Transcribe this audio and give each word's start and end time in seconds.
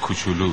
کوچولو. 0.00 0.52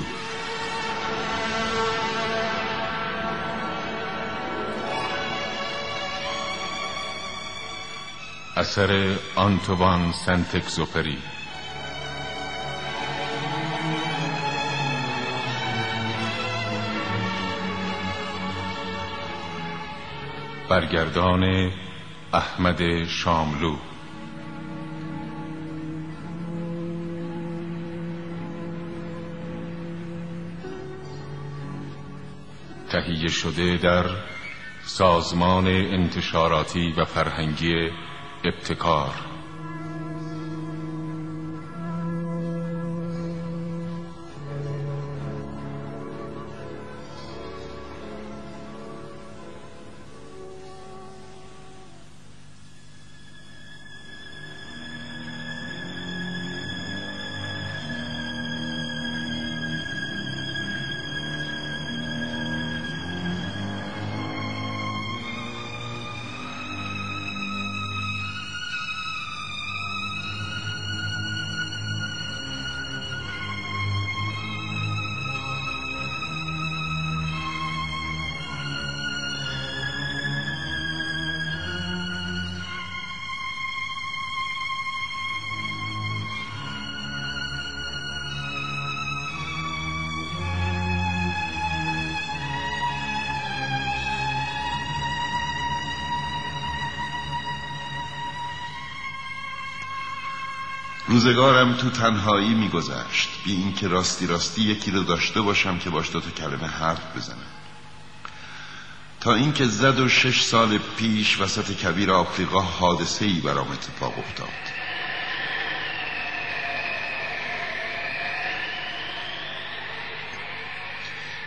اثر 8.57 9.15
آنتوان 9.35 10.11
سنتکزوپری 10.25 11.17
برگردان 20.69 21.43
احمد 22.33 22.81
شاملو. 23.07 23.75
تهیه 32.95 33.27
شده 33.27 33.77
در 33.77 34.05
سازمان 34.81 35.67
انتشاراتی 35.67 36.93
و 36.97 37.05
فرهنگی 37.05 37.89
ابتکار. 38.43 39.34
روزگارم 101.15 101.73
تو 101.73 101.89
تنهایی 101.89 102.53
میگذشت. 102.53 103.29
بی 103.45 103.51
اینکه 103.51 103.87
راستی 103.87 104.27
راستی 104.27 104.61
یکی 104.61 104.91
رو 104.91 105.03
داشته 105.03 105.41
باشم 105.41 105.77
که 105.77 105.89
باش 105.89 106.11
دوتا 106.11 106.29
کلمه 106.29 106.67
حرف 106.67 107.17
بزنم. 107.17 107.37
تا 109.19 109.33
اینکه 109.33 109.65
زد 109.65 109.99
و 109.99 110.09
شش 110.09 110.41
سال 110.41 110.77
پیش 110.77 111.41
وسط 111.41 111.71
کبیر 111.71 112.11
آفریقا 112.11 112.61
حادثه 112.61 113.25
ای 113.25 113.33
برام 113.33 113.71
اتفاق 113.71 114.19
افتاد. 114.19 114.47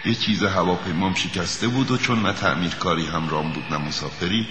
یه 0.05 0.15
چیز 0.15 0.43
هواپیمام 0.43 1.15
شکسته 1.15 1.69
بود 1.69 1.91
و 1.91 1.97
چون 1.97 2.23
نه 2.23 2.33
تعمیرکاری 2.33 3.07
همرام 3.07 3.53
بود 3.53 3.65
نه 3.71 3.79
مسافری 3.79 4.49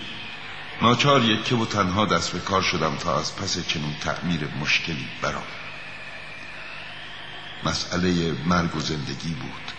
ناچار 0.82 1.26
یکه 1.26 1.56
و 1.56 1.66
تنها 1.66 2.06
دست 2.06 2.32
به 2.32 2.40
کار 2.40 2.62
شدم 2.62 2.96
تا 2.96 3.20
از 3.20 3.36
پس 3.36 3.68
چنین 3.68 3.96
تعمیر 4.02 4.48
مشکلی 4.62 5.08
برام. 5.22 5.44
مسئله 7.64 8.36
مرگ 8.46 8.76
و 8.76 8.80
زندگی 8.80 9.34
بود. 9.34 9.72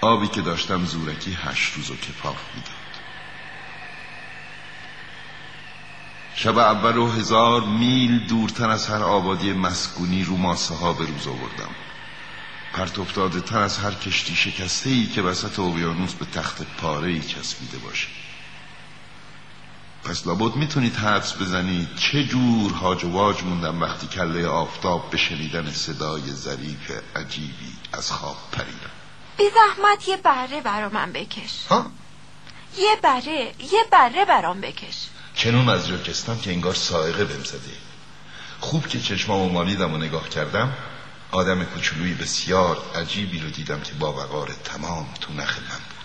آبی 0.00 0.28
که 0.28 0.40
داشتم 0.40 0.84
زورکی 0.84 1.38
هشت 1.44 1.74
روز 1.74 1.90
و 1.90 1.96
کفاف 1.96 2.36
می‌داد. 2.54 2.72
شب 6.34 6.58
اول 6.58 6.96
و 6.96 7.10
هزار 7.10 7.60
میل 7.60 8.18
دورتر 8.18 8.70
از 8.70 8.86
هر 8.86 9.02
آبادی 9.02 9.52
مسکونی 9.52 10.24
رو 10.24 10.36
ماسه 10.36 10.74
ها 10.74 10.92
به 10.92 11.04
روز 11.04 11.26
آوردم. 11.26 11.74
پرت 12.72 12.98
افتاده 12.98 13.40
تر 13.40 13.58
از 13.58 13.78
هر 13.78 13.94
کشتی 13.94 14.36
شکسته 14.36 14.90
ای 14.90 15.06
که 15.06 15.22
وسط 15.22 15.58
اقیانوس 15.58 16.14
به 16.14 16.24
تخت 16.24 16.62
پاره 16.62 17.08
ای 17.08 17.20
چسبیده 17.20 17.78
باشه. 17.78 18.08
پس 20.04 20.26
لابد 20.26 20.56
می‌تونید 20.56 20.96
حدس 20.96 21.34
بزنید 21.36 21.96
چه 21.96 22.24
جور 22.24 22.72
هاج 22.72 23.04
و 23.04 23.10
واج 23.10 23.42
موندم 23.42 23.82
وقتی 23.82 24.06
کله 24.06 24.46
آفتاب 24.46 25.10
به 25.10 25.16
شنیدن 25.16 25.70
صدای 25.70 26.32
ظریف 26.32 26.90
عجیبی 27.16 27.72
از 27.92 28.12
خواب 28.12 28.36
پریدم 28.52 28.90
بی 29.38 29.44
زحمت 29.54 30.08
یه 30.08 30.16
بره 30.16 30.60
برا 30.60 30.88
من 30.88 31.12
بکش. 31.12 31.66
ها؟ 31.70 31.90
یه 32.78 32.96
بره 33.02 33.54
یه 33.72 33.84
بره 33.92 34.24
برام 34.24 34.60
بکش. 34.60 35.08
چنون 35.34 35.68
از 35.68 35.88
جا 35.88 35.98
کستم 35.98 36.38
که 36.38 36.50
انگار 36.50 36.74
سائقه 36.74 37.24
بهم 37.24 37.44
زده. 37.44 37.72
خوب 38.60 38.86
که 38.86 39.00
چشمامو 39.00 39.48
مالیدم 39.48 39.94
و 39.94 39.96
نگاه 39.96 40.28
کردم 40.28 40.74
آدم 41.30 41.64
کوچولوی 41.64 42.14
بسیار 42.14 42.82
عجیبی 42.94 43.40
رو 43.40 43.50
دیدم 43.50 43.80
که 43.80 43.92
با 43.94 44.12
وقار 44.12 44.54
تمام 44.64 45.06
تو 45.20 45.32
نخ 45.32 45.58
من 45.58 45.78
بود. 45.88 45.97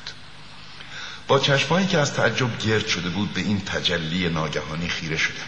با 1.28 1.40
چشمایی 1.40 1.88
که 1.88 1.98
از 1.98 2.14
تعجب 2.14 2.58
گرد 2.58 2.88
شده 2.88 3.10
بود 3.10 3.34
به 3.34 3.42
این 3.42 3.62
تجلی 3.62 4.30
ناگهانی 4.30 4.88
خیره 4.88 5.18
شدم. 5.18 5.48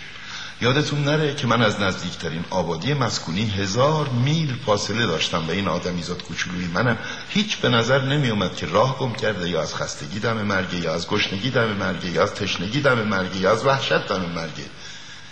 یادتون 0.61 1.03
نره 1.03 1.35
که 1.35 1.47
من 1.47 1.61
از 1.61 1.79
نزدیکترین 1.79 2.45
آبادی 2.49 2.93
مسکونی 2.93 3.49
هزار 3.49 4.09
میل 4.09 4.55
فاصله 4.65 5.05
داشتم 5.05 5.47
و 5.47 5.51
این 5.51 5.67
آدمیزاد 5.67 6.23
کوچولوی 6.23 6.67
منم 6.67 6.97
هیچ 7.29 7.57
به 7.57 7.69
نظر 7.69 8.01
نمی 8.01 8.29
اومد 8.29 8.55
که 8.55 8.65
راه 8.65 8.97
گم 8.99 9.13
کرده 9.13 9.49
یا 9.49 9.61
از 9.61 9.75
خستگی 9.75 10.19
دم 10.19 10.41
مرگه 10.41 10.77
یا 10.77 10.93
از 10.93 11.07
گشنگی 11.07 11.49
دم 11.49 11.67
مرگه 11.67 12.09
یا 12.09 12.23
از 12.23 12.33
تشنگی 12.33 12.81
دم 12.81 13.01
مرگه 13.01 13.37
یا 13.37 13.51
از 13.51 13.65
وحشت 13.65 14.07
دم 14.07 14.21
مرگه 14.21 14.65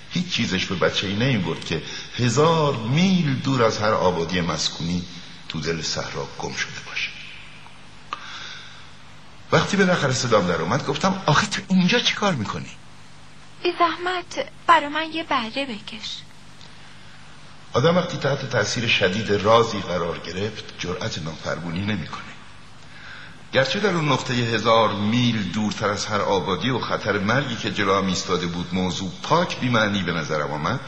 هیچ 0.10 0.30
چیزش 0.30 0.66
به 0.66 0.76
بچه 0.76 1.08
ای 1.08 1.16
نمی 1.16 1.38
برد 1.38 1.66
که 1.66 1.82
هزار 2.18 2.76
میل 2.76 3.36
دور 3.36 3.64
از 3.64 3.78
هر 3.78 3.94
آبادی 3.94 4.42
مسکونی 4.42 5.04
تو 5.50 5.60
دل 5.60 5.82
صحرا 5.82 6.28
گم 6.40 6.54
شده. 6.54 6.83
وقتی 9.54 9.78
بالاخره 9.78 10.14
صدام 10.14 10.48
در 10.48 10.62
اومد 10.62 10.86
گفتم 10.86 11.22
آخه 11.26 11.48
تو 11.48 11.62
اینجا 11.68 12.00
چی 12.00 12.14
کار 12.16 12.34
می‌کنی؟ 12.34 12.70
بی 13.64 13.74
زحمت 13.80 14.46
برا 14.68 14.90
من 14.90 15.12
یه 15.14 15.24
بره 15.24 15.66
بکش 15.66 16.18
آدم 17.74 17.98
وقتی 17.98 18.18
تحت 18.18 18.50
تاثیر 18.50 18.88
شدید 18.88 19.32
رازی 19.32 19.80
قرار 19.80 20.20
گرفت 20.20 20.64
جرأت 20.80 21.20
نافرمونی 21.20 21.82
نمی‌کنه. 21.82 22.34
گرچه 23.54 23.80
در 23.80 23.90
اون 23.90 24.10
نقطه 24.10 24.34
هزار 24.34 24.94
میل 24.94 25.44
دورتر 25.44 25.90
از 25.90 26.06
هر 26.06 26.22
آبادی 26.22 26.70
و 26.70 26.80
خطر 26.80 27.20
مرگی 27.20 27.56
که 27.56 27.72
جلو 27.72 27.96
هم 27.96 28.08
ایستاده 28.08 28.48
بود 28.48 28.74
موضوع 28.74 29.12
پاک 29.24 29.60
بیمعنی 29.60 30.04
به 30.04 30.12
نظرم 30.12 30.52
آمد 30.52 30.80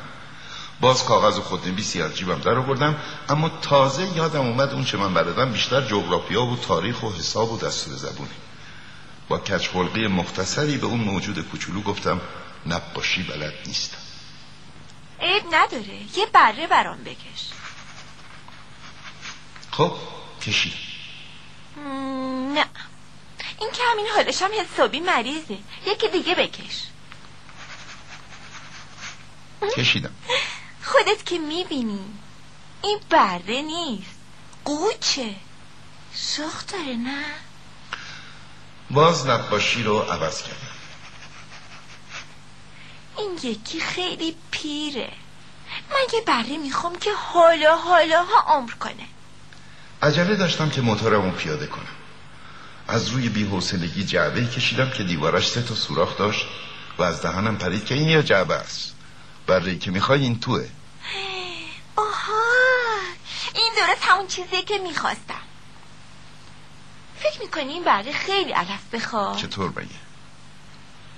باز 0.82 1.06
کاغذ 1.06 1.38
و 1.38 1.42
خودنویسی 1.42 2.02
از 2.02 2.16
جیبم 2.16 2.40
در 2.40 2.58
آوردم 2.58 2.96
اما 3.30 3.50
تازه 3.62 4.18
یادم 4.18 4.42
اومد 4.42 4.74
اون 4.74 4.84
چه 4.84 4.98
من 4.98 5.14
بلدم 5.14 5.52
بیشتر 5.52 5.82
جغرافیا 5.82 6.46
و 6.46 6.58
تاریخ 6.58 7.04
و 7.04 7.12
حساب 7.12 7.52
و 7.52 7.58
دستور 7.58 7.94
زبونه 7.94 8.30
با 9.30 9.38
کچ 9.38 9.70
خلقی 9.70 10.08
مختصری 10.08 10.78
به 10.78 10.86
اون 10.86 11.00
موجود 11.00 11.42
کوچولو 11.42 11.82
گفتم 11.82 12.22
نقاشی 12.66 13.24
بلد 13.24 13.54
نیستم 13.66 13.98
عیب 15.20 15.44
نداره 15.52 16.18
یه 16.18 16.26
بره 16.34 16.68
برام 16.68 17.04
بکش. 17.04 17.50
خب 19.72 19.96
کشید 20.42 20.74
نه. 22.56 22.66
این 23.60 23.72
که 23.72 23.84
همین 23.92 24.08
حالش 24.16 24.42
هم 24.42 24.52
حسابی 24.60 25.00
مریضه. 25.00 25.58
یکی 25.88 26.08
دیگه 26.10 26.36
بکش. 26.36 26.84
کشیدم. 29.78 30.16
خودت 30.92 31.26
که 31.26 31.38
می‌بینی. 31.38 32.06
این 32.84 33.00
بره 33.10 33.62
نیست. 33.62 34.16
قوچه. 34.66 35.36
سخت 36.14 36.72
داره 36.72 36.96
نه؟ 36.96 37.26
باز 38.96 39.28
نقاشی 39.28 39.84
رو 39.84 40.00
عوض 40.00 40.42
کردم. 40.42 40.76
این 43.18 43.40
یکی 43.44 43.80
خیلی 43.80 44.36
پیره. 44.52 45.12
من 45.92 46.06
یه 46.14 46.22
بره 46.22 46.58
می‌خوام 46.58 46.96
که 46.96 47.10
حالا 47.14 47.78
حالا 47.78 48.24
ها 48.24 48.56
عمر 48.56 48.72
کنه. 48.72 49.08
عجله 50.02 50.36
داشتم 50.36 50.70
که 50.70 50.82
موتورمو 50.82 51.32
پیاده 51.32 51.68
کنم. 51.68 51.96
از 52.88 53.10
روی 53.10 53.30
بی‌حوصلگی 53.30 54.04
جعبه 54.04 54.46
کشیدم 54.46 54.90
که 54.90 55.04
دیوارش 55.04 55.48
سه 55.48 55.62
تا 55.62 55.76
سوراخ 55.76 56.18
داشت 56.18 56.46
و 56.98 57.04
از 57.04 57.22
دهنم 57.22 57.58
پرید 57.58 57.86
که 57.86 57.96
این 57.96 58.08
یا 58.08 58.22
جعبه 58.22 58.54
است. 58.54 58.94
بره 59.48 59.78
که 59.78 59.92
می‌خوای 59.92 60.22
این 60.22 60.40
توه. 60.40 60.68
آها 61.96 62.44
این 63.56 63.74
درست 63.78 64.02
همون 64.02 64.28
چیزیه 64.28 64.62
که 64.62 64.78
می‌خواستم. 64.78 65.45
فکر 67.30 67.42
می‌کنی 67.42 67.74
این 67.74 68.14
خیلی 68.14 68.52
علف 68.52 68.94
بخواد؟ 68.94 69.38
چطور 69.38 69.72
بگه 69.72 69.96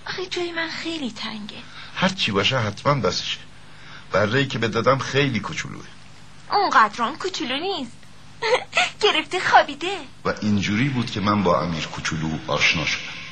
آخه 0.07 0.25
جای 0.25 0.51
من 0.51 0.69
خیلی 0.69 1.11
تنگه. 1.11 1.57
هر 1.95 2.09
چی 2.09 2.31
باشه 2.31 2.57
حتما 2.57 2.93
بسشه 2.93 3.37
بره 4.11 4.45
که 4.45 4.59
به 4.59 4.67
دادم 4.67 4.97
خیلی 4.97 5.39
کوچولوه. 5.39 5.85
اونقدران 6.51 7.15
کوچولو 7.15 7.57
نیست. 7.57 7.97
گرفته 9.03 9.39
خوابیده. 9.39 9.97
و 10.25 10.33
اینجوری 10.41 10.89
بود 10.89 11.11
که 11.11 11.19
من 11.19 11.43
با 11.43 11.61
امیر 11.61 11.87
کوچولو 11.87 12.37
آشنا 12.47 12.85
شدم. 12.85 13.26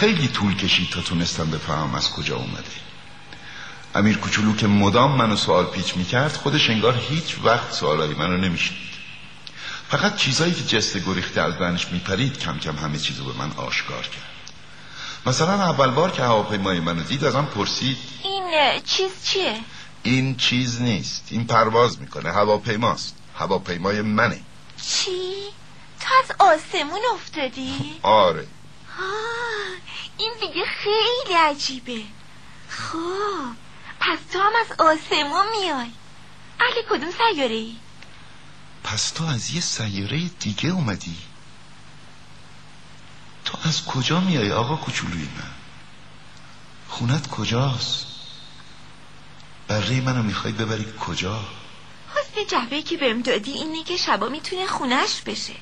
خیلی 0.00 0.28
طول 0.28 0.56
کشید 0.56 0.90
تا 0.90 1.00
تونستم 1.00 1.50
بفهمم 1.50 1.94
از 1.94 2.10
کجا 2.10 2.36
اومده. 2.36 2.70
امیر 3.94 4.18
کوچولو 4.18 4.56
که 4.56 4.66
مدام 4.66 5.16
منو 5.16 5.36
سوال 5.36 5.64
پیچ 5.64 5.96
می‌کرد 5.96 6.32
خودش 6.32 6.70
انگار 6.70 6.96
هیچ 7.08 7.36
وقت 7.44 7.72
سوالای 7.72 8.14
منو 8.14 8.36
نمیشنید. 8.36 8.90
فقط 9.88 10.16
چیزایی 10.16 10.54
که 10.54 10.64
جست 10.64 10.96
گریخته 10.96 11.40
از 11.40 11.58
بنش 11.58 11.86
میپرید 11.86 12.38
کم 12.38 12.58
کم 12.58 12.76
همه 12.76 12.98
چیزو 12.98 13.24
به 13.24 13.38
من 13.38 13.52
آشکار 13.52 14.02
کرد. 14.02 14.52
مثلا 15.26 15.54
اول 15.54 15.90
بار 15.90 16.10
که 16.10 16.22
هواپیمای 16.22 16.80
منو 16.80 17.02
دید 17.02 17.24
ازم 17.24 17.44
پرسید 17.44 17.98
این 18.22 18.80
چیز 18.84 19.10
چیه؟ 19.24 19.60
این 20.02 20.36
چیز 20.36 20.82
نیست. 20.82 21.28
این 21.30 21.46
پرواز 21.46 22.00
می‌کنه 22.00 22.32
هواپیماست. 22.32 23.16
هواپیمای 23.38 24.02
منه. 24.02 24.40
چی؟ 24.86 25.32
تو 26.00 26.08
از 26.24 26.36
آسمون 26.38 27.00
افتادی؟ 27.14 27.74
آره. 28.02 28.46
آه. 28.98 29.39
این 30.20 30.32
دیگه 30.40 30.64
خیلی 30.64 31.38
عجیبه. 31.38 32.02
خب 32.68 33.54
پس 34.00 34.18
تو 34.32 34.38
هم 34.38 34.52
از 34.60 34.80
آسمون 34.80 35.46
میای. 35.50 35.90
اهل 36.60 36.82
کدوم 36.90 37.10
سیاره 37.10 37.54
ای؟ 37.54 37.76
پس 38.84 39.10
تو 39.10 39.24
از 39.24 39.50
یه 39.50 39.60
سیاره 39.60 40.20
دیگه 40.40 40.70
اومدی. 40.70 41.16
تو 43.44 43.58
از 43.64 43.84
کجا 43.84 44.20
میای 44.20 44.52
آقا 44.52 44.76
کوچولوی 44.76 45.22
من؟ 45.22 45.50
خونت 46.88 47.26
کجاست؟ 47.26 48.06
بره 49.68 50.00
منو 50.00 50.22
می‌خوای 50.22 50.52
ببری 50.52 50.86
کجا؟ 51.00 51.44
حسن 52.10 52.46
جعبه 52.48 52.82
که 52.82 52.96
بهم 52.96 53.22
دادی 53.22 53.52
اینه 53.52 53.84
که 53.84 53.96
شبا 53.96 54.28
می‌تونه 54.28 54.66
خونش 54.66 55.20
بشه. 55.26 55.54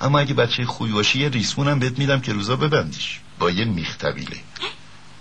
اما 0.00 0.18
اگه 0.18 0.34
بچه 0.34 0.64
خوبی 0.64 0.92
باشی 0.92 1.18
یه 1.18 1.28
ریسمونم 1.28 1.78
بهت 1.78 1.98
میدم 1.98 2.20
که 2.20 2.32
روزا 2.32 2.56
ببندیش. 2.56 3.20
با 3.42 3.50
یه 3.50 3.64
میخ 3.64 3.96
طویله. 3.98 4.40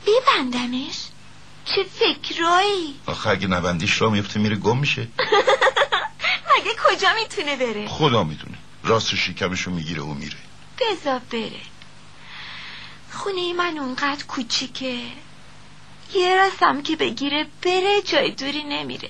ببندمش. 0.08 0.98
چه 1.66 1.84
فکرایی. 1.84 2.96
آخه 3.06 3.30
اگه 3.30 3.48
نبندیش 3.48 4.02
را 4.02 4.10
میفته 4.10 4.40
میره 4.40 4.56
گم 4.56 4.78
میشه. 4.78 5.08
مگه 6.52 6.72
کجا 6.86 7.10
می‌تونه 7.14 7.56
بره؟ 7.56 7.88
خدا 7.88 8.24
می‌دونه. 8.24 8.58
راست 8.84 9.16
شکمشو 9.16 9.72
می‌گیره 9.72 10.02
و 10.02 10.14
میره. 10.14 10.38
بزا 10.80 11.22
بره. 11.32 11.62
خونه 13.12 13.54
من 13.54 13.78
اونقدر 13.78 14.26
کوچیکه. 14.26 14.98
یه 16.14 16.36
راستم 16.36 16.82
که 16.82 16.96
بگیره 16.96 17.48
بره 17.62 18.02
جای 18.02 18.32
دوری 18.32 18.64
نمیره. 18.64 19.10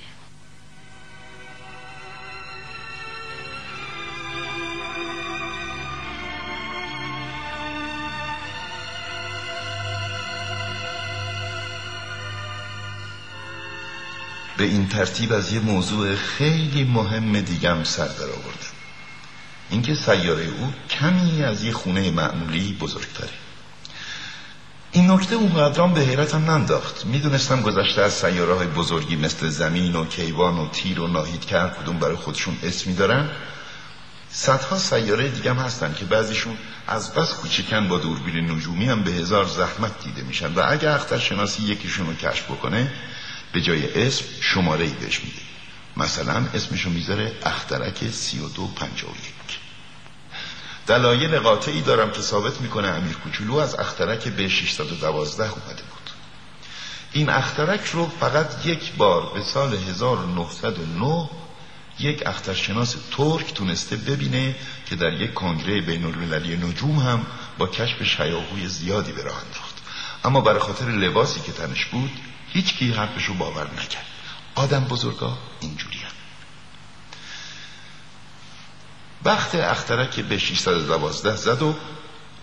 به 14.56 14.64
این 14.64 14.88
ترتیب 14.88 15.32
از 15.32 15.52
یه 15.52 15.60
موضوع 15.60 16.16
خیلی 16.16 16.84
مهم 16.84 17.40
دیگم 17.40 17.84
سر 17.84 18.08
در 18.08 18.24
آوردم 18.24 18.72
اینکه 19.70 19.94
سیاره 19.94 20.44
او 20.44 20.72
کمی 20.90 21.44
از 21.44 21.64
یه 21.64 21.72
خونه 21.72 22.10
معمولی 22.10 22.72
بزرگتره. 22.80 23.30
این 24.92 25.10
نکته 25.10 25.34
اونقدرام 25.34 25.94
به 25.94 26.00
حیرتم 26.00 26.50
ننداخت. 26.50 27.06
می‌دونستم 27.06 27.62
گذشته 27.62 28.02
از 28.02 28.12
سیاره 28.12 28.54
های 28.54 28.66
بزرگی 28.66 29.16
مثل 29.16 29.48
زمین 29.48 29.96
و 29.96 30.04
کیوان 30.04 30.58
و 30.58 30.68
تیر 30.68 31.00
و 31.00 31.08
ناهید 31.08 31.44
که 31.44 31.58
هر 31.58 31.68
کدوم 31.68 31.98
برای 31.98 32.16
خودشون 32.16 32.58
اسمی 32.62 32.94
دارن 32.94 33.30
صدها 34.30 34.78
سیاره 34.78 35.28
دیگم 35.28 35.56
هستن 35.56 35.94
که 35.94 36.04
بعضیشون 36.04 36.56
از 36.86 37.14
بس 37.14 37.34
کوچکن 37.34 37.88
با 37.88 37.98
دوربین 37.98 38.50
نجومی 38.50 38.88
هم 38.88 39.02
به 39.02 39.10
هزار 39.10 39.44
زحمت 39.44 40.04
دیده 40.04 40.22
میشن 40.22 40.54
و 40.54 40.62
اگه 40.68 40.90
اخترشناسی 40.90 41.62
یکیشون 41.62 42.06
رو 42.06 42.14
کشف 42.14 42.44
بکنه 42.44 42.92
به 43.52 43.60
جای 43.60 44.06
اسم 44.06 44.24
شماره 44.40 44.84
ای 44.84 44.90
بهش 44.90 45.20
میده. 45.20 45.42
مثلا 45.96 46.46
اسمشو 46.54 46.90
می‌ذاره 46.90 47.32
اخترک 47.42 48.10
سی 48.10 48.38
و 48.38 48.48
دو 48.48 48.66
پنجا 48.66 49.08
و 49.08 49.10
یک. 49.10 49.58
دلایل 50.86 51.38
قاطعی 51.38 51.80
دارم 51.80 52.10
که 52.10 52.20
ثابت 52.20 52.60
می‌کنه 52.60 52.88
امیر 52.88 53.16
کوچولو 53.16 53.56
از 53.56 53.74
اخترک 53.74 54.28
به 54.28 54.48
612 54.48 55.42
اومده 55.42 55.82
بود. 55.82 56.10
این 57.12 57.28
اخترک 57.28 57.84
رو 57.84 58.06
فقط 58.20 58.66
یک 58.66 58.92
بار 58.92 59.32
به 59.34 59.42
سال 59.42 59.74
1909 59.74 61.28
یک 61.98 62.22
اخترشناس 62.26 62.96
ترک 63.16 63.54
تونسته 63.54 63.96
ببینه 63.96 64.56
که 64.86 64.96
در 64.96 65.12
یک 65.12 65.34
کنگره 65.34 65.80
بین 65.80 66.04
المللی 66.04 66.56
نجوم 66.56 66.98
هم 66.98 67.26
با 67.58 67.66
کشف 67.66 68.02
شیاهوی 68.02 68.68
زیادی 68.68 69.12
به 69.12 69.22
راه 69.22 69.36
انداخت. 69.36 69.74
اما 70.24 70.40
برای 70.40 70.60
خاطر 70.60 70.84
لباسی 70.84 71.40
که 71.40 71.52
تنش 71.52 71.84
بود 71.86 72.10
هیچ 72.52 72.74
کی 72.74 72.92
حرفشو 72.92 73.34
باور 73.34 73.70
نکرد. 73.72 74.06
آدم 74.54 74.84
بزرگا 74.84 75.38
اینجوری 75.60 75.98
هم. 75.98 76.12
وقت 79.24 79.54
اخترک 79.54 80.20
به 80.20 80.38
612 80.38 81.36
زد 81.36 81.62
و 81.62 81.74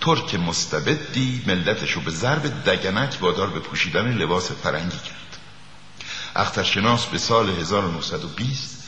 ترک 0.02 0.36
مستبدی 0.36 1.44
ملتشو 1.48 2.02
به 2.02 2.12
ضرب 2.12 2.70
دگنک 2.70 3.18
وادار 3.22 3.50
به 3.50 3.60
پوشیدن 3.60 4.14
لباس 4.14 4.52
فرنگی 4.52 4.98
کرد. 4.98 5.38
اخترشناس 6.36 7.06
به 7.06 7.18
سال 7.18 7.50
1920 7.50 8.84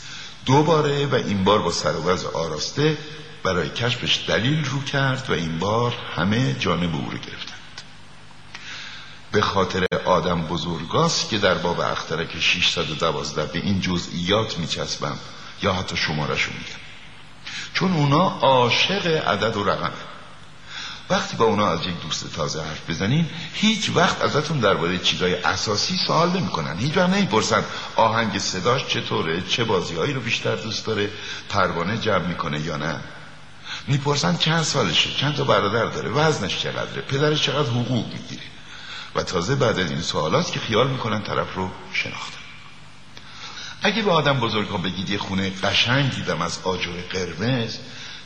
دوباره 0.46 1.06
و 1.06 1.16
این 1.16 1.44
بار 1.44 1.62
با 1.62 1.72
سروز 1.72 2.26
آراسته 2.26 2.98
برای 3.44 3.70
کشفش 3.70 4.20
دلیل 4.28 4.66
رو 4.66 4.84
کرد 4.84 5.30
و 5.30 5.34
این 5.34 5.60
بار 5.60 5.94
همه 6.16 6.54
جانب 6.54 6.96
او 6.96 7.12
رو 7.12 7.18
گرفتند. 7.18 7.82
به 9.32 9.42
خاطر 9.42 9.86
آدم 10.06 10.42
بزرگاست 10.42 11.30
که 11.30 11.38
در 11.38 11.54
باب 11.54 11.80
اخترک 11.80 12.40
612 12.40 13.46
به 13.46 13.60
این 13.60 13.82
جزئیات 13.82 14.58
میچسبم 14.58 15.18
یا 15.64 15.74
حتی 15.74 15.98
شمارشو 15.98 16.52
میگم. 16.52 16.82
چون 17.74 17.94
اونا 17.94 18.30
عاشق 18.30 19.28
عدد 19.28 19.58
و 19.58 19.64
رقمه 19.64 19.92
وقتی 21.10 21.38
با 21.38 21.46
اونا 21.46 21.68
از 21.68 21.80
یک 21.88 22.02
دوست 22.02 22.34
تازه 22.34 22.62
حرف 22.62 22.90
بزنین 22.90 23.30
هیچ 23.54 23.92
وقت 23.96 24.22
ازتون 24.22 24.60
درباره 24.60 24.98
چیزای 24.98 25.36
اساسی 25.36 25.98
سوال 26.08 26.30
نمی‌کنن. 26.30 26.80
هیچ 26.80 26.98
وقت 26.98 27.10
نمی‌پرسن 27.10 27.64
آهنگ 27.96 28.38
صداش 28.38 28.88
چطوره 28.88 29.42
چه 29.42 29.64
بازیهایی 29.64 30.14
رو 30.14 30.22
بیشتر 30.22 30.56
دوست 30.56 30.86
داره 30.86 31.10
پروانه 31.50 31.98
جمع 31.98 32.28
می‌کنه 32.28 32.60
یا 32.60 32.78
نه. 32.78 33.00
می‌پرسن 33.88 34.38
چند 34.38 34.64
سالشه 34.64 35.10
چند 35.18 35.36
تا 35.36 35.44
برادر 35.44 35.86
داره 35.86 36.10
وزنش 36.10 36.60
چقدره 36.60 37.02
پدرش 37.02 37.44
چقدر 37.44 37.70
حقوق 37.70 38.08
می‌گیره. 38.08 38.44
و 39.16 39.24
تازه 39.24 39.56
بعد 39.56 39.80
از 39.80 39.92
این 39.92 40.02
سوالات 40.02 40.52
که 40.52 40.60
خیال 40.60 40.88
می‌کنن 40.88 41.22
طرف 41.22 41.56
رو 41.56 41.72
شناختن. 41.94 42.38
اگه 43.82 44.02
به 44.02 44.12
آدم 44.12 44.40
بزرگ 44.40 44.68
ها 44.68 44.78
بگید 44.78 45.10
یه 45.10 45.18
خونه 45.18 45.50
قشنگ 45.50 46.12
دیدم 46.12 46.42
از 46.42 46.60
آجر 46.64 47.02
قرمز 47.10 47.78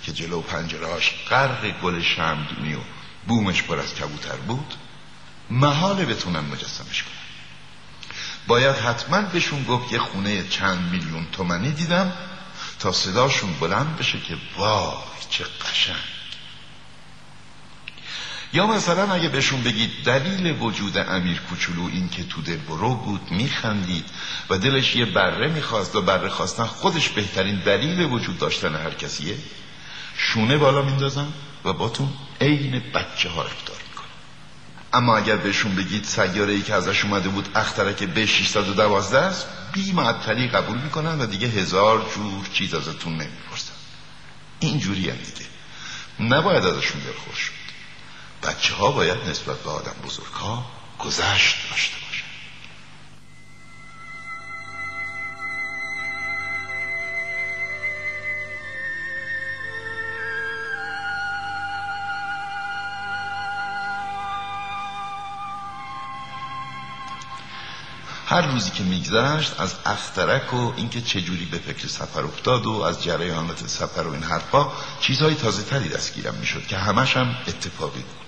که 0.04 0.12
جلو 0.12 0.42
پنجرهاش 0.42 1.14
غرق 1.30 1.82
گل 1.82 2.02
شمدونی 2.02 2.74
و 2.74 2.80
بومش 3.28 3.64
پر 3.64 3.80
از 3.80 3.96
کبوتر 3.96 4.36
بود 4.36 4.74
محاله 5.50 6.06
بتونن 6.06 6.40
مجسمش 6.40 7.04
کنن. 7.04 7.14
باید 8.48 8.76
حتما 8.76 9.22
بهشون 9.22 9.64
گفت 9.64 9.94
یه 9.94 10.00
خونه 10.00 10.48
چند 10.48 10.92
میلیون 10.92 11.28
تومنی 11.32 11.72
دیدم 11.72 12.14
تا 12.80 12.92
صداشون 12.92 13.54
بلند 13.54 13.98
بشه 13.98 14.20
که 14.20 14.38
وای 14.58 14.94
چه 15.30 15.44
قشنگ. 15.44 15.96
یا 18.56 18.68
مثلا 18.68 19.14
اگه 19.14 19.30
بهشون 19.30 19.64
بگید 19.64 19.92
دلیل 20.06 20.62
وجود 20.62 20.98
امیر 20.98 21.42
کوچولو 21.50 21.86
این 21.86 22.10
که 22.10 22.24
تو 22.24 22.42
برو 22.70 22.96
بود 22.96 23.32
میخندید 23.32 24.06
و 24.50 24.58
دلش 24.58 24.96
یه 24.96 25.06
بره 25.06 25.48
می‌خواست 25.48 25.96
و 25.96 26.02
بره 26.02 26.30
خواستن 26.30 26.64
خودش 26.64 27.10
بهترین 27.10 27.56
دلیل 27.56 28.02
وجود 28.02 28.38
داشتن 28.38 28.76
هر 28.76 28.94
کسیه؟ 28.94 29.38
شونه 30.18 30.58
بالا 30.58 30.82
میندازن 30.82 31.28
و 31.66 31.74
باتون 31.74 32.14
عین 32.42 32.84
بچه 32.94 33.30
ها 33.30 33.42
رفتار 33.42 33.78
می‌کنن. 33.90 34.08
اما 34.94 35.18
اگر 35.18 35.36
بهشون 35.36 35.76
بگید 35.76 36.04
سیاره 36.04 36.54
ای 36.54 36.62
که 36.62 36.74
ازش 36.74 37.06
اومده 37.06 37.30
بود 37.30 37.50
اخترک 37.56 38.04
به 38.04 38.26
612 38.26 39.20
است 39.20 39.48
بی 39.74 39.92
معطلی 39.92 40.48
قبول 40.48 40.78
می‌کنن 40.78 41.22
و 41.22 41.26
دیگه 41.26 41.48
هزار 41.48 42.12
جور 42.16 42.48
چیز 42.54 42.74
ازتون 42.74 43.14
نمی‌پرسن. 43.14 43.74
اینجوری 44.60 45.10
هم 45.10 45.18
دیگه. 45.18 45.46
نباید 46.36 46.66
ازشون 46.66 47.02
دلخور 47.02 47.36
شد 47.36 47.65
بچه 48.46 48.74
ها 48.74 48.92
باید 48.92 49.30
نسبت 49.30 49.58
به 49.58 49.70
آدم 49.70 49.96
بزرگ 50.06 50.34
ها 50.34 50.66
گذشت 51.00 51.56
داشته 51.70 51.96
باشن. 52.06 52.26
هر 68.28 68.42
روزی 68.42 68.72
که 68.72 68.84
میگذشت 68.84 69.60
از 69.60 69.76
اخترک 69.86 70.54
و 70.54 70.74
اینکه 70.76 71.02
چجوری 71.02 71.46
به 71.46 71.58
فکر 71.58 71.88
سفر 71.88 72.24
افتاد 72.24 72.66
و 72.66 72.82
از 72.82 73.04
جریانات 73.04 73.68
سفر 73.68 74.02
و 74.02 74.14
این 74.14 74.24
حرفا 74.24 74.72
چیزهای 75.02 75.36
تازه 75.36 75.64
تری 75.64 75.90
دستگیرم 75.90 76.36
می‌شد 76.36 76.68
که 76.68 76.78
همش 76.78 77.18
هم 77.18 77.36
اتفاقی 77.48 78.02
بود. 78.02 78.25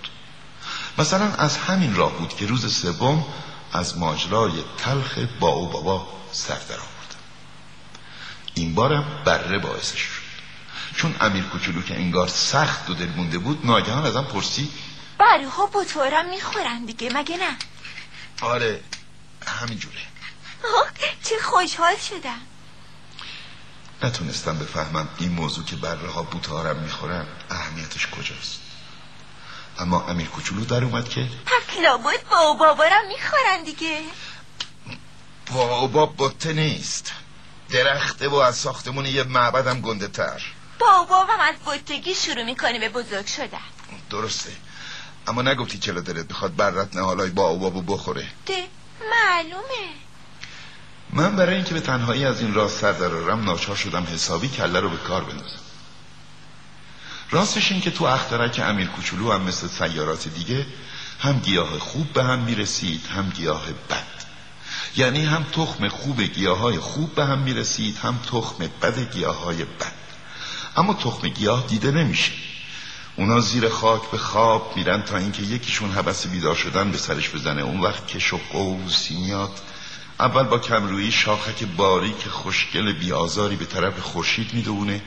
مثلا 0.98 1.34
از 1.34 1.58
همین 1.58 1.96
راه 1.96 2.14
بود 2.18 2.36
که 2.36 2.46
روز 2.46 2.76
سوم 2.76 3.26
از 3.74 3.98
ماجرای 3.98 4.64
تلخ 4.78 5.20
با 5.40 5.48
او 5.48 5.70
بابا 5.70 6.08
سر 6.32 6.60
در 6.70 6.76
آوردم 6.76 7.22
این 8.54 8.76
بارم 8.76 9.24
بره 9.26 9.60
باعثش 9.60 10.00
شد. 10.00 10.28
چون 10.96 11.16
امیر 11.22 11.44
کوچولو 11.44 11.82
که 11.82 11.96
انگار 11.96 12.28
سخت 12.28 12.90
و 12.90 12.94
دل 12.94 13.10
مونده 13.10 13.38
بود 13.38 13.66
ناگهان 13.66 14.06
ازم 14.06 14.24
پرسی 14.24 14.72
بره 15.18 15.50
ها 15.50 15.66
بطورم 15.66 16.30
می‌خورن 16.30 16.86
دیگه 16.86 17.10
مگه 17.14 17.38
نه؟ 17.38 17.58
آره 18.42 18.82
همینجوره 19.46 20.02
آه، 20.64 20.90
چه 21.24 21.36
خوشحال 21.44 21.96
شدم. 22.10 22.40
نتونستم 24.04 24.60
بفهمم 24.60 25.08
این 25.18 25.32
موضوع 25.32 25.66
که 25.66 25.76
بره 25.76 26.12
ها 26.12 26.24
بوتارم 26.24 26.78
می‌خورن 26.78 27.26
اهمیتش 27.50 28.08
کجاست؟ 28.08 28.67
اما 29.80 30.06
امیر 30.08 30.28
کوچولو 30.28 30.66
در 30.66 30.84
اومد 30.84 31.10
که 31.10 31.28
پس 31.46 31.80
لابد 31.84 32.30
با 32.32 32.54
بابارم 32.54 33.08
می‌خورن 33.08 33.64
دیگه. 33.66 34.02
بابا 35.54 36.14
بطه 36.18 36.54
نیست. 36.54 37.12
درخته 37.70 38.28
و 38.28 38.36
از 38.36 38.56
ساختمون 38.56 39.06
یه 39.06 39.24
معبدم 39.24 39.82
گنده 39.82 40.08
تر. 40.08 40.42
با 40.80 41.04
و 41.04 41.06
بابام 41.06 41.40
از 41.40 41.56
بطگی 41.66 42.16
شروع 42.16 42.44
می‌کنه 42.44 42.80
به 42.80 42.90
بزرگ 42.90 43.26
شدن. 43.26 43.58
درسته. 44.10 44.52
اما 45.28 45.42
نگفتی 45.42 45.78
چرا 45.78 46.02
دلت 46.02 46.28
بخواد 46.28 46.56
برت 46.56 46.96
نهالای 46.96 47.30
با 47.30 47.54
و 47.54 47.60
بابو 47.60 47.82
بخوره؟ 47.82 48.28
ده 48.46 48.68
معلومه. 49.12 49.90
من 51.10 51.36
برای 51.36 51.56
اینکه 51.56 51.74
به 51.74 51.80
تنهایی 51.80 52.26
از 52.26 52.42
این 52.42 52.54
راه 52.54 52.70
سر 52.70 52.92
درارم 52.92 53.44
ناچار 53.44 53.76
شدم 53.76 54.04
حسابی 54.04 54.50
کله 54.50 54.80
رو 54.80 54.90
به 54.90 54.98
کار 54.98 55.24
بندازم. 55.24 55.60
راستش 57.32 57.72
این 57.72 57.82
که 57.82 57.92
تو 57.92 58.06
اخترک 58.06 58.62
امیر 58.64 58.88
کوچولو 58.88 59.32
هم 59.32 59.42
مثل 59.42 59.68
سیارات 59.68 60.28
دیگه 60.28 60.66
هم 61.20 61.40
گیاه 61.40 61.80
خوب 61.80 62.14
به 62.14 62.24
هم 62.24 62.40
می‌رسید 62.40 63.06
هم 63.16 63.30
گیاه 63.30 63.66
بد. 63.90 64.18
یعنی 64.98 65.26
هم 65.26 65.44
تخم 65.44 65.88
خوب 65.88 66.22
گیاه 66.22 66.58
های 66.58 66.80
خوب 66.80 67.16
به 67.16 67.26
هم 67.26 67.40
می‌رسید 67.40 67.98
هم 67.98 68.20
تخم 68.32 68.70
بد 68.82 69.14
گیاه 69.14 69.44
های 69.44 69.64
بد. 69.64 69.92
اما 70.78 70.94
تخم 70.94 71.28
گیاه 71.28 71.66
دیده 71.68 71.92
نمیشه. 71.92 72.32
اونا 73.16 73.40
زیر 73.40 73.70
خاک 73.70 74.12
به 74.12 74.18
خواب 74.18 74.74
میرن 74.76 75.02
تا 75.02 75.18
اینکه 75.18 75.44
یکیشون 75.44 75.92
حبس 75.92 76.28
بیدار 76.28 76.56
شدن 76.56 76.92
به 76.92 76.98
سرش 76.98 77.30
بزنه. 77.30 77.62
اون 77.62 77.80
وقت 77.80 78.08
کش 78.08 78.34
و 78.34 78.40
قوسی 78.52 79.18
میاد 79.18 79.60
اول 80.20 80.44
با 80.44 80.60
کمرویی 80.60 81.12
شاخک 81.12 81.64
باریک 81.78 82.28
خوشگل 82.28 82.94
بیازاری 82.94 83.56
به 83.56 83.66
طرف 83.66 84.00
خورشید 84.00 84.54
می‌دونه. 84.54 85.02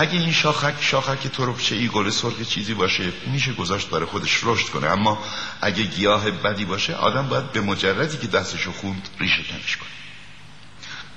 اگه 0.00 0.18
این 0.18 0.32
شاخک 0.32 0.74
شاخک 0.80 1.26
تربچه 1.26 1.76
ای 1.76 1.88
گل 1.88 2.10
سرخ 2.10 2.42
چیزی 2.42 2.74
باشه 2.74 3.12
میشه 3.26 3.52
گذاشت 3.52 3.90
برای 3.90 4.06
خودش 4.06 4.40
رشد 4.42 4.68
کنه. 4.68 4.86
اما 4.86 5.18
اگه 5.60 5.82
گیاه 5.82 6.30
بدی 6.30 6.64
باشه 6.64 6.94
آدم 6.94 7.28
باید 7.28 7.52
به 7.52 7.60
مجردی 7.60 8.16
که 8.16 8.26
دستشو 8.26 8.72
خوند 8.72 9.08
ریشه 9.20 9.42
کنش 9.42 9.76
کنه. 9.76 9.88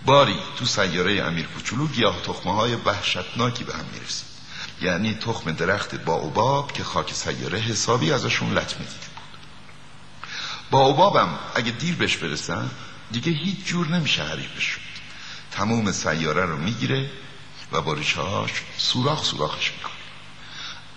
باری 0.05 0.35
تو 0.57 0.65
سیاره 0.65 1.23
امیر 1.23 1.45
کوچولو 1.45 1.88
گیاه 1.88 2.21
تخمه 2.21 2.55
های 2.55 2.75
وحشتناکی 2.75 3.63
به 3.63 3.73
هم 3.73 3.85
می‌رسید. 3.93 4.25
یعنی 4.81 5.13
تخم 5.13 5.51
درخت 5.51 5.95
باوباب 5.95 6.71
که 6.71 6.83
خاک 6.83 7.13
سیاره 7.13 7.59
حسابی 7.59 8.11
ازشون 8.11 8.50
لطمه 8.51 8.85
دیده 8.85 9.07
بود. 9.15 9.39
باوبابم 10.71 11.39
اگه 11.55 11.71
دیر 11.71 11.95
بهش 11.95 12.17
برسن 12.17 12.69
دیگه 13.11 13.31
هیچ 13.31 13.65
جور 13.65 13.88
نمیشه 13.88 14.23
حریفش 14.23 14.77
تموم 15.51 15.91
سیاره 15.91 16.45
رو 16.45 16.57
می‌گیره 16.57 17.09
و 17.71 17.81
با 17.81 17.93
ریشهاش 17.93 18.51
سوراخ 18.77 19.23
سوراخش 19.23 19.71
می‌کنه. 19.71 19.93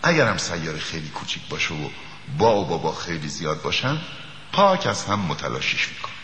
اگر 0.03 0.29
هم 0.29 0.39
سیاره 0.39 0.79
خیلی 0.79 1.09
کوچیک 1.09 1.49
باشه 1.49 1.75
و 1.75 1.89
با 2.39 2.57
و 2.57 2.65
بابا 2.65 2.95
خیلی 2.95 3.29
زیاد 3.29 3.63
باشن 3.63 4.01
پاک 4.53 4.87
از 4.87 5.05
هم 5.05 5.21
متلاشیش 5.21 5.89
می‌کنه. 5.89 6.15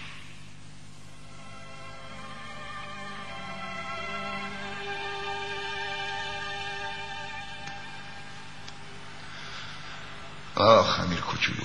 آخ 10.54 11.00
امیر 11.00 11.20
کوچولو 11.20 11.64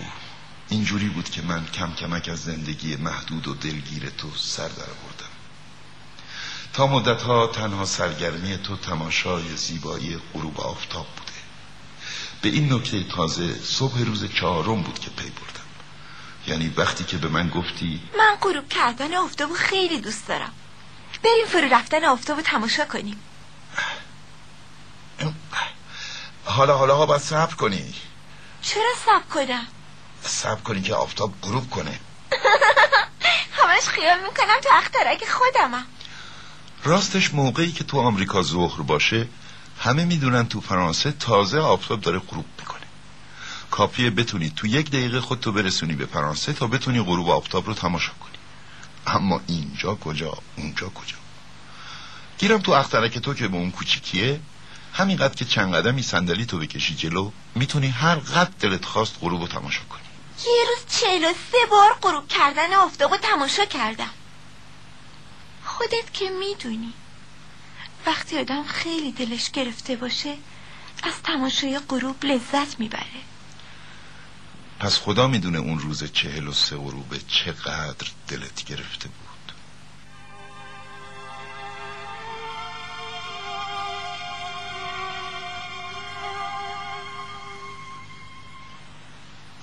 اینجوری 0.70 1.10
بود 1.10 1.30
که 1.30 1.42
من 1.42 1.66
کم 1.66 1.94
کمک 1.94 2.30
از 2.30 2.44
زندگی 2.44 2.96
محدود 2.96 3.48
و 3.48 3.54
دلگیر 3.54 4.10
تو 4.10 4.32
سر 4.36 4.68
در 4.68 4.84
آوردم. 4.84 5.35
تا 6.76 6.88
مدت 6.88 7.22
ها 7.22 7.48
تنها 7.48 7.86
سرگرمی 7.86 8.58
تو 8.58 8.76
تماشای 8.76 9.56
زیبایی 9.56 10.22
غروب 10.34 10.62
آفتاب 10.62 11.06
بوده. 11.06 11.32
به 12.42 12.50
این 12.50 12.74
نکته 12.74 13.04
تازه 13.04 13.56
صبح 13.64 14.00
روز 14.00 14.34
چهارم 14.34 14.82
بود 14.82 15.00
که 15.00 15.10
پی 15.10 15.30
بردم. 15.30 15.66
یعنی 16.48 16.74
وقتی 16.78 17.04
که 17.04 17.18
به 17.18 17.28
من 17.28 17.50
گفتی 17.50 18.02
من 18.18 18.36
غروب 18.42 18.70
کردن 18.70 19.14
آفتابو 19.14 19.54
خیلی 19.54 20.02
دوست 20.02 20.28
دارم. 20.28 20.52
بریم 21.24 21.46
فرو 21.48 21.74
رفتن 21.74 22.06
آفتابو 22.06 22.42
تماشا 22.42 22.86
کنیم. 22.86 23.20
حالا 26.46 26.78
حالا 26.78 26.96
ها 26.96 27.06
باید 27.06 27.22
صبر 27.22 27.56
کنی. 27.56 27.94
چرا 28.62 28.94
سب 29.06 29.30
کنم؟ 29.30 29.68
صبر 30.22 30.62
کنی 30.62 30.82
که 30.82 30.96
آفتاب 30.96 31.34
غروب 31.42 31.70
کنه. 31.70 32.00
همش 33.58 33.84
خیال 33.88 34.20
می‌کنم 34.20 34.60
تو 34.64 34.70
اخترک 34.74 35.30
خودمم. 35.30 35.88
راستش 36.86 37.34
موقعی 37.34 37.72
که 37.72 37.84
تو 37.84 38.00
آمریکا 38.00 38.42
ظهر 38.42 38.82
باشه 38.82 39.28
همه 39.80 40.06
می‌دونن 40.06 40.48
تو 40.48 40.62
فرانسه 40.62 41.12
تازه 41.12 41.60
آفتاب 41.60 42.02
داره 42.02 42.20
غروب 42.20 42.46
می‌کنه. 42.60 42.82
کافیه 43.72 44.10
بتونی 44.10 44.50
تو 44.56 44.68
یک 44.68 44.90
دقیقه 44.90 45.22
خودتو 45.22 45.52
برسونی 45.52 45.94
به 45.94 46.06
فرانسه 46.06 46.54
تا 46.54 46.68
بتونی 46.68 47.02
غروب 47.02 47.30
آفتاب 47.30 47.68
رو 47.68 47.74
تماشا 47.74 48.12
کنی. 48.14 48.38
اما 49.08 49.42
اینجا 49.48 49.96
کجا؟ 49.96 50.38
اونجا 50.58 50.90
کجا؟ 50.90 51.16
گیرم 52.38 52.62
تو 52.62 52.72
اخترک 52.72 53.18
تو 53.18 53.34
که 53.34 53.48
به 53.48 53.58
اون 53.58 53.72
کوچیکیه 53.72 54.40
همینقدر 54.94 55.36
که 55.36 55.46
چند 55.46 55.76
قدمی 55.76 56.02
صندلی 56.04 56.46
تو 56.46 56.60
بکشی 56.60 56.96
جلو 56.96 57.32
می‌تونی 57.56 57.88
هر 57.88 58.16
قد 58.16 58.54
دلت 58.60 58.86
خواست 58.86 59.16
غروب 59.22 59.42
رو 59.42 59.48
تماشا 59.48 59.84
کنی. 59.90 60.02
یه 60.46 60.64
روز 60.70 61.00
چهل 61.00 61.24
و 61.30 61.34
سه 61.52 61.58
بار 61.72 61.98
غروب 62.02 62.28
کردن 62.28 62.74
آفتابو 62.74 63.18
تماشا 63.18 63.66
کردم. 63.66 64.10
خودت 65.78 66.14
که 66.14 66.30
می‌دونی. 66.30 66.94
وقتی 68.06 68.40
آدم 68.40 68.64
خیلی 68.64 69.12
دلش 69.12 69.52
گرفته 69.52 69.96
باشه 69.96 70.38
از 71.04 71.14
تماشای 71.24 71.80
غروب 71.80 72.26
لذت 72.26 72.80
می‌بره. 72.80 73.22
پس 74.80 75.00
خدا 75.00 75.28
می‌دونه 75.28 75.58
اون 75.58 75.80
روز 75.80 76.12
چهل 76.12 76.48
و 76.48 76.52
سه 76.52 76.76
غروب 76.76 77.18
چقدر 77.28 78.08
دلت 78.28 78.64
گرفته 78.66 79.08
بود. 79.08 79.26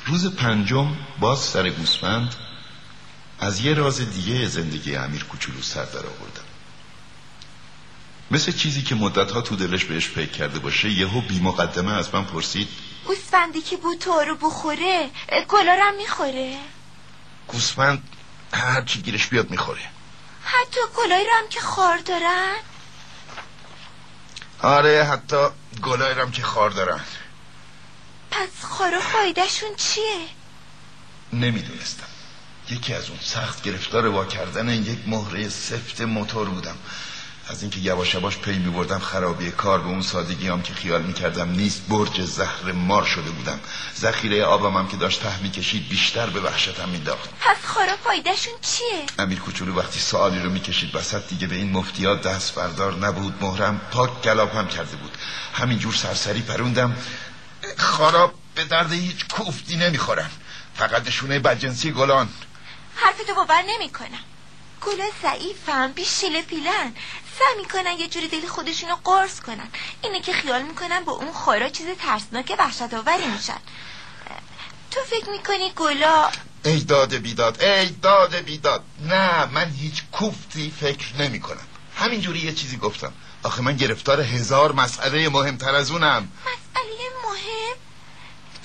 روز 0.07 0.37
پنجم 0.37 0.97
باز 1.21 1.39
سر 1.39 1.71
گوسفند 1.71 2.35
از 3.43 3.61
یه 3.61 3.75
راز 3.75 4.01
دیگه 4.01 4.49
زندگی 4.49 4.97
امیر 4.97 5.25
کوچولو 5.25 5.63
سر 5.63 5.85
در 5.85 5.99
آوردم. 5.99 6.45
مثل 8.31 8.53
چیزی 8.53 8.83
که 8.83 8.95
مدتها 8.95 9.41
تو 9.41 9.57
دلش 9.57 9.85
بهش 9.85 10.07
فکر 10.07 10.31
کرده 10.31 10.59
باشه 10.59 10.91
یهو 10.91 11.21
بی 11.21 11.41
مقدمه 11.41 11.93
از 11.93 12.15
من 12.15 12.25
پرسید 12.25 12.69
گوسفندی 13.07 13.61
که 13.61 13.77
بوتو 13.77 14.11
رو 14.11 14.37
بخوره 14.37 15.11
گلارم 15.49 15.95
می‌خوره؟ 15.97 16.57
گوسفند 17.49 18.03
هر 18.55 18.83
چی 18.83 19.03
گیرش 19.03 19.27
بیاد 19.27 19.51
می‌خوره. 19.51 19.83
حتی 20.45 20.81
گلایی 20.97 21.25
رو 21.25 21.33
هم 21.33 21.49
که 21.49 21.61
خار 21.61 21.99
دارن؟ 21.99 22.57
آره 24.63 25.05
حتی 25.05 25.47
گلای 25.83 26.13
هم 26.13 26.31
که 26.31 26.43
خار 26.43 26.71
دارن. 26.71 27.01
پس 28.31 28.65
خارا 28.65 29.01
فایدهشون 29.01 29.75
چیه؟ 29.77 30.29
نمی‌دونستم. 31.33 32.12
یکی 32.73 32.95
از 32.95 33.09
اون 33.09 33.19
سخت 33.23 33.63
گرفتار 33.63 34.07
وا 34.07 34.25
کردن 34.25 34.69
یک 34.69 34.99
مهره 35.07 35.49
سفت 35.49 36.01
موتور 36.01 36.49
بودم. 36.49 36.77
از 37.49 37.63
اینکه 37.63 37.81
یواش 37.81 38.15
یواش 38.15 38.39
پی 38.39 38.59
می 38.59 38.71
بردم 38.71 38.99
خرابی 38.99 39.51
کار 39.51 39.81
به 39.81 39.89
اون 39.89 40.03
سادگی 40.03 40.49
هم 40.49 40.63
که 40.63 40.75
خیال 40.75 41.03
می 41.03 41.13
کردم 41.13 41.51
نیست 41.51 41.83
برج 41.89 42.23
زهر 42.23 42.73
مار 42.73 43.05
شده 43.05 43.31
بودم. 43.31 43.61
ذخیره 44.01 44.45
آبم 44.45 44.77
هم 44.77 44.89
که 44.89 44.97
داشت 44.97 45.23
ته 45.23 45.43
می 45.43 45.51
کشید 45.51 45.89
بیشتر 45.89 46.27
به 46.31 46.41
وحشتم 46.41 46.89
مینداخت 46.89 47.31
پس 47.41 47.57
خارا 47.65 47.97
فایدهشون 47.97 48.53
چیه؟ 48.63 49.07
امیر 49.19 49.39
کوچولو 49.39 49.75
وقتی 49.75 50.01
سوالی 50.01 50.39
رو 50.39 50.51
می‌کشید 50.51 50.95
وسط 50.97 51.29
دیگه 51.29 51.47
به 51.47 51.57
این 51.57 51.73
مفتیات 51.73 52.23
دست 52.23 52.55
بردار 52.55 52.95
نبود 52.95 53.35
مهرم 53.41 53.81
پاک 53.91 54.23
گلاب 54.23 54.55
هم 54.55 54.69
کرده 54.69 54.97
بود. 54.97 55.17
همینجور 55.55 55.95
سرسری 55.95 56.43
پروندم. 56.43 56.97
خارا 57.79 58.35
به 58.55 58.65
درد 58.65 58.93
هیچ 58.93 59.29
کوفتی 59.29 59.77
نمی‌خورن. 59.77 60.31
فقط 60.75 61.07
نشونه 61.07 61.39
بدجنسی 61.39 61.93
گلان. 61.93 62.29
حرفتو 62.95 63.35
باور 63.35 63.63
نمی‌کنم. 63.69 64.25
گلا 64.81 65.05
ضعیفم 65.23 65.93
بی 65.93 66.05
شیله 66.05 66.43
پیلن. 66.43 66.95
سعی 67.39 67.57
می‌کنن 67.59 67.99
یه 67.99 68.09
جوری 68.09 68.29
دل 68.29 68.47
خودشونو 68.47 68.97
قرص 69.05 69.41
کنن. 69.41 69.69
اینه 70.03 70.21
که 70.21 70.33
خیال 70.33 70.63
می‌کنن 70.63 71.05
با 71.05 71.13
اون 71.13 71.33
خورا 71.33 71.69
چیز 71.69 71.87
ترسناک 71.99 72.57
وحشت 72.59 72.95
آوری 72.95 73.27
میشن. 73.27 73.61
تو 74.91 75.01
فکر 75.01 75.31
می‌کنی 75.31 75.73
گلا 75.77 76.31
ای 76.65 76.81
داد 76.81 77.15
بیداد 77.15 77.63
ای 77.63 77.89
داد 77.89 78.35
بیداد. 78.35 78.85
نه 79.01 79.45
من 79.45 79.71
هیچ 79.71 80.03
کوفتی 80.13 80.73
فکر 80.81 81.17
نمی 81.19 81.41
کنم 81.41 81.67
همینجوری 81.97 82.39
یه 82.39 82.53
چیزی 82.53 82.77
گفتم. 82.77 83.13
آخه 83.43 83.63
من 83.63 83.77
گرفتار 83.77 84.21
هزار 84.21 84.73
مسئله 84.73 85.29
مهمتر 85.29 85.75
از 85.75 85.91
اونم. 85.91 86.33
مسئله 86.43 87.12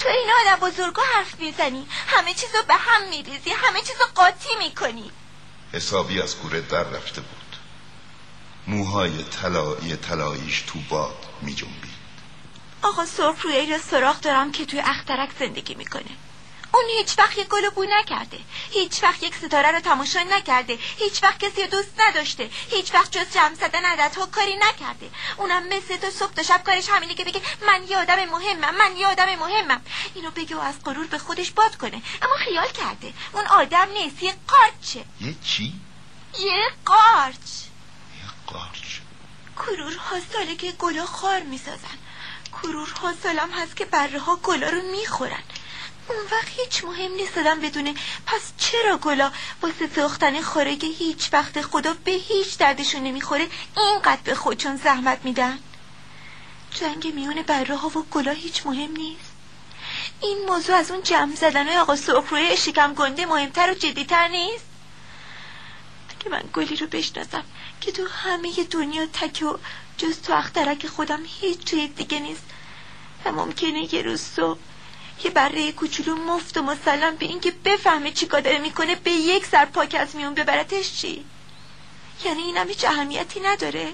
تو 0.08 0.14
این 0.14 0.30
آدم 0.42 0.68
بزرگا 0.68 1.04
حرف 1.16 1.40
می‌زنی. 1.40 1.88
همه 2.08 2.34
چیزو 2.34 2.58
به 2.68 2.74
هم 2.74 3.10
میریزی. 3.10 3.50
همه 3.50 3.82
چیزو 3.82 4.04
قاطی 4.16 4.56
می‌کنی. 4.60 5.12
حسابی 5.74 6.22
از 6.22 6.36
کوره 6.36 6.62
در 6.62 6.84
رفته 6.84 7.22
بود. 7.22 7.58
موهای 8.68 9.24
طلایی 9.24 9.96
طلاییش 9.96 10.62
تو 10.62 10.80
باد 10.90 11.26
می 11.42 11.56
جنبید 11.56 11.98
آقا 12.82 13.06
سرخ 13.06 13.42
روی 13.42 13.72
را 13.72 13.78
سراخ 13.78 14.22
دارم 14.22 14.52
که 14.52 14.66
توی 14.66 14.80
اخترک 14.80 15.30
زندگی 15.40 15.76
می‌کنه. 15.76 16.12
اون 16.78 16.90
هیچ 16.98 17.20
وقت 17.20 17.38
یک 17.38 17.48
گل 17.48 17.70
بو 17.70 17.84
نکرده. 17.84 18.40
هیچ 18.72 19.04
وقت 19.04 19.24
یک 19.24 19.36
ستاره 19.36 19.72
رو 19.72 19.80
تماشا 19.80 20.24
نکرده. 20.24 20.80
هیچ 20.98 21.24
وقت 21.24 21.40
کسی 21.40 21.62
رو 21.62 21.68
دوست 21.68 21.94
نداشته. 21.98 22.50
هیچ 22.70 22.94
وقت 22.94 23.12
جز 23.12 23.34
جمع 23.34 23.54
زدن 23.54 23.86
عدد 23.86 24.16
ها 24.16 24.26
کاری 24.26 24.56
نکرده. 24.56 25.10
اونم 25.38 25.68
مثل 25.68 25.98
تو 25.98 26.10
صبح 26.10 26.34
تا 26.34 26.44
شب 26.44 26.64
کارش 26.64 26.90
همینه 26.90 27.16
که 27.16 27.24
بگه 27.24 27.42
من 27.68 27.88
یه 27.88 27.98
آدم 27.98 28.26
مهمم 28.26 28.76
من 28.76 28.98
یه 28.98 29.08
آدم 29.08 29.36
مهمم. 29.36 29.82
اینو 30.16 30.32
بگه 30.32 30.56
و 30.56 30.60
از 30.60 30.84
غرور 30.86 31.08
به 31.08 31.18
خودش 31.18 31.52
باد 31.52 31.76
کنه. 31.78 32.02
اما 32.22 32.36
خیال 32.36 32.68
کرده. 32.68 33.14
اون 33.34 33.48
آدم 33.48 33.88
نیست 33.92 34.24
یه 34.24 34.36
قارچه. 34.48 35.06
یه 35.22 35.36
چی؟ 35.44 35.74
یه 36.40 36.72
قارچ. 36.86 37.48
قارچ. 38.48 39.00
کرورها 39.58 40.16
ساله 40.34 40.56
که 40.56 40.72
گلا 40.72 41.06
خار 41.06 41.40
می‌سازن. 41.40 41.98
کرورها 42.54 43.14
سالم 43.24 43.52
هست 43.52 43.76
که 43.76 43.86
بره 43.86 44.20
ها 44.20 44.36
گلا 44.36 44.70
رو 44.70 44.82
می‌خورن. 44.82 45.44
اون 46.10 46.18
وقت 46.32 46.48
هیچ 46.48 46.84
مهم 46.84 47.12
نیست 47.12 47.38
آدم 47.38 47.62
بدونه. 47.62 47.94
پس 48.26 48.42
چرا 48.58 48.98
گلا 48.98 49.32
واسه 49.62 49.90
ساختن 49.96 50.42
خارگ 50.42 50.86
هیچ 50.86 51.30
وقت 51.34 51.62
خدا 51.62 51.94
به 51.94 52.12
هیچ 52.12 52.58
دردشون 52.58 53.04
نمی‌خوره 53.04 53.48
اینقدر 53.78 54.22
به 54.24 54.36
خودشون 54.36 54.76
زحمت 54.76 55.20
میدن؟ 55.24 55.60
جنگ 56.72 57.14
میون 57.16 57.42
بره 57.42 57.76
ها 57.76 57.88
و 57.88 58.06
گلا 58.12 58.32
هیچ 58.32 58.66
مهم 58.66 58.92
نیست. 58.92 59.32
این 60.22 60.46
موضوع 60.48 60.76
از 60.76 60.92
اون 60.92 61.04
جمع 61.04 61.36
زدن 61.36 61.78
آقا 61.78 61.96
سرخروی 61.96 62.58
شکم 62.58 62.94
گنده 62.94 63.26
مهمتر 63.26 63.72
و 63.72 63.74
جدیتر 63.74 64.28
نیست. 64.28 64.66
اگه 66.10 66.32
من 66.32 66.44
گلی 66.54 66.76
رو 66.76 66.88
بشناسم 66.88 67.44
که 67.82 67.92
تو 67.92 68.08
همه 68.08 68.64
دنیا 68.72 69.06
تک 69.06 69.42
و 69.42 69.58
جز 69.98 70.22
تو 70.22 70.34
اخترک 70.34 70.88
خودم 70.88 71.20
هیچ 71.26 71.64
چیز 71.64 71.90
دیگه 71.96 72.20
نیست. 72.20 72.44
و 73.26 73.32
ممکنه 73.32 73.94
یه 73.96 74.02
روز 74.02 74.22
صبح 74.22 74.60
یه 75.24 75.30
بره 75.32 75.72
کوچولو 75.72 76.16
مفت 76.16 76.58
و 76.58 76.62
مسلم 76.62 77.16
به 77.16 77.26
اینکه 77.26 77.52
بفهمه 77.52 78.12
چی 78.12 78.26
داره 78.26 78.58
می‌کنه 78.58 78.96
به 78.96 79.12
یک 79.12 79.46
سر 79.46 79.66
پاک 79.66 79.96
از 80.00 80.16
میون 80.16 80.34
ببرتش 80.34 80.94
چی؟ 81.02 81.26
یعنی 82.26 82.42
این 82.42 82.58
هم 82.58 82.68
هیچ 82.68 82.86
اهمیتی 82.86 83.40
نداره. 83.40 83.94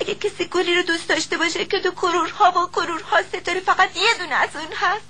اگه 0.00 0.14
کسی 0.14 0.44
گلی 0.44 0.74
رو 0.74 0.82
دوست 0.82 1.08
داشته 1.08 1.36
باشه 1.36 1.64
که 1.64 1.80
تو 1.80 1.90
کرورها 1.90 2.50
و 2.50 2.66
کرورها 2.66 3.22
ستاره 3.22 3.60
فقط 3.60 3.96
یه 3.96 4.14
دونه 4.18 4.34
از 4.34 4.56
اون 4.56 4.72
هست 4.76 5.04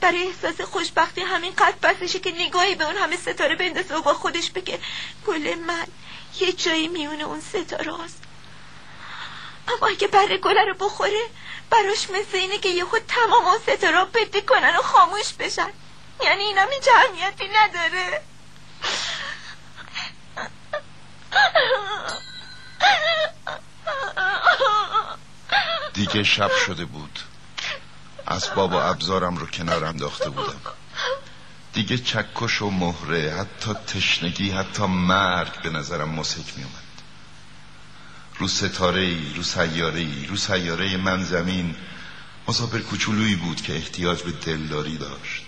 برای 0.00 0.22
احساس 0.22 0.60
خوشبختی 0.60 1.20
همین 1.20 1.52
قد 1.52 1.80
بسشه 1.80 2.18
که 2.18 2.32
نگاهی 2.32 2.74
به 2.74 2.84
اون 2.84 2.96
همه 2.96 3.16
ستاره 3.16 3.56
بندازه 3.56 3.94
و 3.94 4.02
با 4.02 4.14
خودش 4.14 4.50
بگه 4.50 4.78
گل 5.26 5.54
من 5.54 5.86
یه 6.40 6.52
جایی 6.52 6.88
میون 6.88 7.20
اون 7.20 7.40
ستاره 7.40 7.92
هست 8.04 8.22
اما 9.68 9.88
اگه 9.88 10.08
بره 10.08 10.38
گله 10.38 10.64
رو 10.64 10.74
بخوره 10.74 11.30
براش 11.70 12.10
مثل 12.10 12.36
اینه 12.36 12.58
که 12.58 12.68
یهو 12.68 12.98
تمام 13.08 13.44
اون 13.46 13.58
ستاره 13.58 14.04
پتی 14.04 14.42
کنن 14.42 14.76
و 14.76 14.82
خاموش 14.82 15.32
بشن. 15.32 15.70
یعنی 16.24 16.42
اینا 16.42 16.62
هیچ 16.62 16.88
اهمیتی 16.88 17.48
نداره. 17.48 18.22
دیگه 25.94 26.24
شب 26.24 26.50
شده 26.66 26.84
بود. 26.84 27.18
اسباب 28.28 28.72
و 28.72 28.76
ابزارم 28.76 29.36
رو 29.36 29.46
کنار 29.46 29.84
انداخته 29.84 30.30
بودم. 30.30 30.60
دیگه 31.72 31.98
چکش 31.98 32.62
و 32.62 32.70
مهره 32.70 33.32
حتی 33.32 33.74
تشنگی 33.74 34.50
حتی 34.50 34.82
مرگ 34.82 35.62
به 35.62 35.70
نظرم 35.70 36.08
مسک 36.08 36.56
می 36.56 36.64
اومد 36.64 36.81
رو 38.42 38.48
ستاره 38.48 39.02
ای 39.02 39.34
رو 39.34 39.42
سیاره 39.42 40.00
ای 40.00 40.26
رو 40.26 40.36
سیاره 40.36 40.96
من 40.96 41.24
زمین 41.24 41.76
مسافر 42.48 42.78
کوچولویی 42.78 43.36
بود 43.36 43.62
که 43.62 43.76
احتیاج 43.76 44.22
به 44.22 44.32
دلداری 44.32 44.96
داشت. 44.96 45.42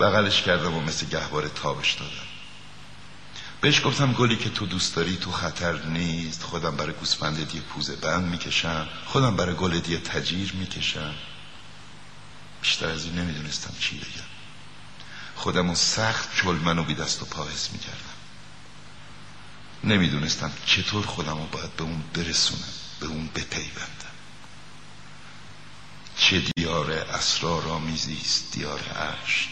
بغلش 0.00 0.42
کردم 0.42 0.74
و 0.74 0.80
مثل 0.80 1.06
گهواره 1.06 1.48
تابش 1.48 1.92
دادم. 1.92 2.28
بهش 3.60 3.82
گفتم 3.84 4.12
گلی 4.12 4.36
که 4.36 4.50
تو 4.50 4.66
دوست 4.66 4.94
داری 4.96 5.16
تو 5.16 5.32
خطر 5.32 5.82
نیست. 5.82 6.42
خودم 6.42 6.76
برای 6.76 6.92
گوسفندت 6.92 7.54
یه 7.54 7.60
پوزه 7.60 7.96
بند 7.96 8.24
می‌کشم. 8.24 8.88
خودم 9.06 9.36
برای 9.36 9.54
گلت 9.54 9.88
یه 9.88 9.98
تجیر 9.98 10.52
می‌کشم. 10.52 11.14
بیشتر 12.62 12.86
از 12.86 13.04
این 13.04 13.14
نمی‌دونستم 13.14 13.74
چی 13.80 13.96
بگم. 13.96 14.30
خودم 15.36 15.70
و 15.70 15.74
سخت 15.74 16.42
چل 16.42 16.54
منو 16.54 16.84
بی 16.84 16.94
دست 16.94 17.22
و 17.22 17.24
پا 17.24 17.44
می‌کردم. 17.72 18.09
نمی‌دونستم 19.84 20.52
چطور 20.66 21.06
خودم 21.06 21.38
رو 21.38 21.46
باید 21.46 21.76
به 21.76 21.82
اون 21.82 22.02
برسونم 22.14 22.72
به 23.00 23.06
اون 23.06 23.26
بپیوندم. 23.26 24.10
چه 26.16 26.42
دیار 26.56 26.90
اسرار 26.92 27.68
آمیزی 27.68 28.18
است 28.20 28.52
دیار 28.52 28.80
عشق 28.80 29.50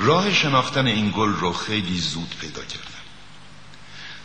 راه 0.00 0.32
شناختن 0.32 0.86
این 0.86 1.12
گل 1.16 1.32
رو 1.32 1.52
خیلی 1.52 1.98
زود 1.98 2.34
پیدا 2.40 2.64
کردم. 2.64 2.97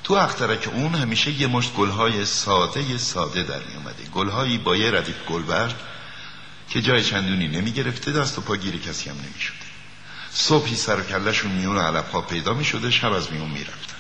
تو 0.04 0.14
اخترک 0.14 0.68
اون 0.74 0.96
همیشه 0.96 1.32
یه 1.32 1.48
مشت 1.48 1.74
گلهای 1.74 2.26
ساده 2.26 2.98
ساده 2.98 3.44
در 3.44 3.60
می 3.60 3.76
اومده. 3.76 4.04
گلهایی 4.14 4.58
با 4.58 4.76
یه 4.76 4.92
ردیف 4.92 5.16
گلبرگ 5.30 5.76
که 6.70 6.82
جای 6.82 7.04
چندونی 7.04 7.48
نمی 7.48 7.72
گرفته 7.72 8.12
دست 8.12 8.38
و 8.38 8.42
پا 8.42 8.56
گیر 8.56 8.78
کسی 8.78 9.10
هم 9.10 9.16
نمی 9.16 9.34
صبحی 10.32 10.76
سر 10.76 11.00
و 11.00 11.04
کلشون 11.04 11.52
میون 11.52 11.78
علف 11.78 12.12
ها 12.12 12.22
پیدا 12.22 12.54
می 12.54 12.66
شب 12.66 13.14
از 13.14 13.32
میون 13.32 13.50
می 13.50 13.64
رفتن. 13.64 13.98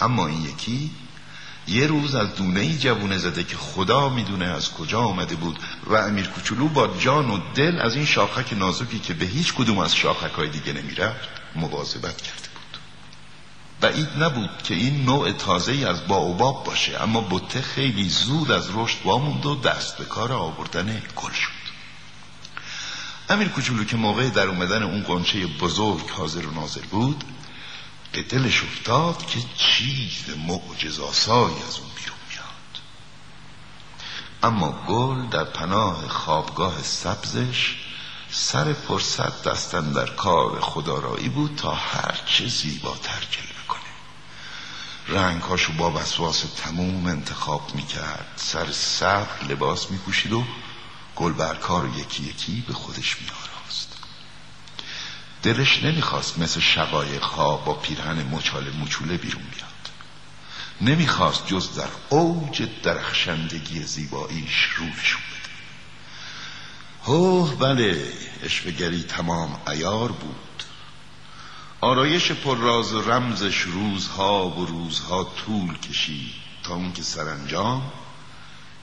اما 0.00 0.26
این 0.26 0.44
یکی 0.44 0.90
یه 1.68 1.86
روز 1.86 2.14
از 2.14 2.34
دونه 2.34 2.60
ای 2.60 2.78
جوونه 2.78 3.18
زده 3.18 3.44
که 3.44 3.56
خدا 3.56 4.08
می‌دونه 4.08 4.44
از 4.44 4.72
کجا 4.72 5.00
آمده 5.00 5.34
بود 5.36 5.58
و 5.86 5.94
امیر 5.94 6.26
کوچولو 6.26 6.68
با 6.68 6.96
جان 6.98 7.30
و 7.30 7.38
دل 7.54 7.80
از 7.80 7.94
این 7.94 8.04
شاخک 8.04 8.52
نازکی 8.52 8.98
که 8.98 9.14
به 9.14 9.26
هیچ 9.26 9.54
کدوم 9.54 9.78
از 9.78 9.96
شاخک 9.96 10.40
دیگه 10.40 10.72
نمی‌رفت 10.72 11.28
مواظبت 11.56 12.22
کرده 12.22 12.57
بعید 13.80 14.08
نبود 14.22 14.62
که 14.62 14.74
این 14.74 15.04
نوع 15.04 15.32
تازه 15.32 15.72
ای 15.72 15.84
از 15.84 16.06
باوباب 16.06 16.64
باشه 16.64 17.02
اما 17.02 17.20
بته 17.20 17.62
خیلی 17.62 18.08
زود 18.08 18.50
از 18.50 18.68
رشد 18.74 18.98
واموند 19.04 19.46
و 19.46 19.54
دست 19.54 19.98
به 19.98 20.04
کار 20.04 20.32
آوردن 20.32 21.02
گل 21.16 21.32
شد. 21.32 21.58
امیر 23.30 23.48
کوچولو 23.48 23.84
که 23.84 23.96
موقع 23.96 24.28
در 24.28 24.46
اومدن 24.46 24.82
اون 24.82 25.02
قنچه 25.02 25.46
بزرگ 25.46 26.10
حاضر 26.10 26.46
و 26.46 26.50
ناظر 26.50 26.80
بود 26.80 27.24
به 28.12 28.22
دلش 28.22 28.62
افتاد 28.62 29.26
که 29.26 29.38
چیز 29.56 30.36
معجزاسایی 30.46 31.56
از 31.68 31.78
اون 31.78 31.88
بیرون 31.96 32.18
میاد. 32.30 32.82
اما 34.42 34.84
گل 34.88 35.28
در 35.28 35.44
پناه 35.44 36.08
خوابگاه 36.08 36.82
سبزش 36.82 37.76
سر 38.30 38.72
فرصت 38.72 39.42
دستن 39.42 39.92
در 39.92 40.10
کار 40.10 40.60
خدارایی 40.60 41.28
بود 41.28 41.54
تا 41.56 41.74
هرچه 41.74 42.48
زیباتر 42.48 43.26
جلوه 43.30 43.57
رنگهاشو 45.08 45.72
با 45.72 45.90
وسواس 45.90 46.44
تموم 46.56 47.06
انتخاب 47.06 47.74
می‌کرد. 47.74 48.32
سر 48.36 48.72
صبر 48.72 49.44
لباس 49.48 49.90
میپوشید 49.90 50.32
و 50.32 50.44
گلبرکار 51.16 51.82
رو 51.82 51.98
یکی 51.98 52.22
یکی 52.22 52.64
به 52.66 52.72
خودش 52.72 53.16
میآراست 53.20 53.92
دلش 55.42 55.84
نمی‌خواست 55.84 56.38
مثل 56.38 56.60
شقایق 56.60 57.22
ها 57.22 57.56
با 57.56 57.74
پیرهن 57.74 58.22
مچاله 58.22 58.70
مچوله 58.70 59.16
بیرون 59.16 59.42
بیاد. 59.42 59.68
نمی‌خواست 60.80 61.46
جز 61.46 61.74
در 61.74 61.88
اوج 62.08 62.68
درخشندگی 62.82 63.82
زیباییش 63.82 64.64
رو 64.76 64.84
نشون 64.84 65.22
بده 65.30 65.52
هوه 67.04 67.54
بله 67.54 68.12
اشوگری 68.42 69.02
تمام 69.02 69.60
ایار 69.68 70.12
بود. 70.12 70.47
آرایش 71.80 72.32
پر 72.32 72.56
راز 72.56 72.92
و 72.92 73.02
رمزش 73.02 73.60
روزها 73.60 74.48
و 74.48 74.66
روزها 74.66 75.24
طول 75.24 75.78
کشید 75.78 76.34
تا 76.62 76.74
اونکه 76.74 77.02
سرانجام 77.02 77.92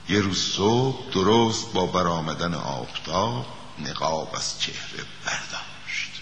یه 0.08 0.20
روز 0.20 0.38
صبح 0.38 1.10
درست 1.12 1.72
با 1.72 1.86
برآمدن 1.86 2.54
آفتاب 2.54 3.46
نقاب 3.78 4.34
از 4.36 4.60
چهره 4.60 5.04
برداشت 5.26 6.12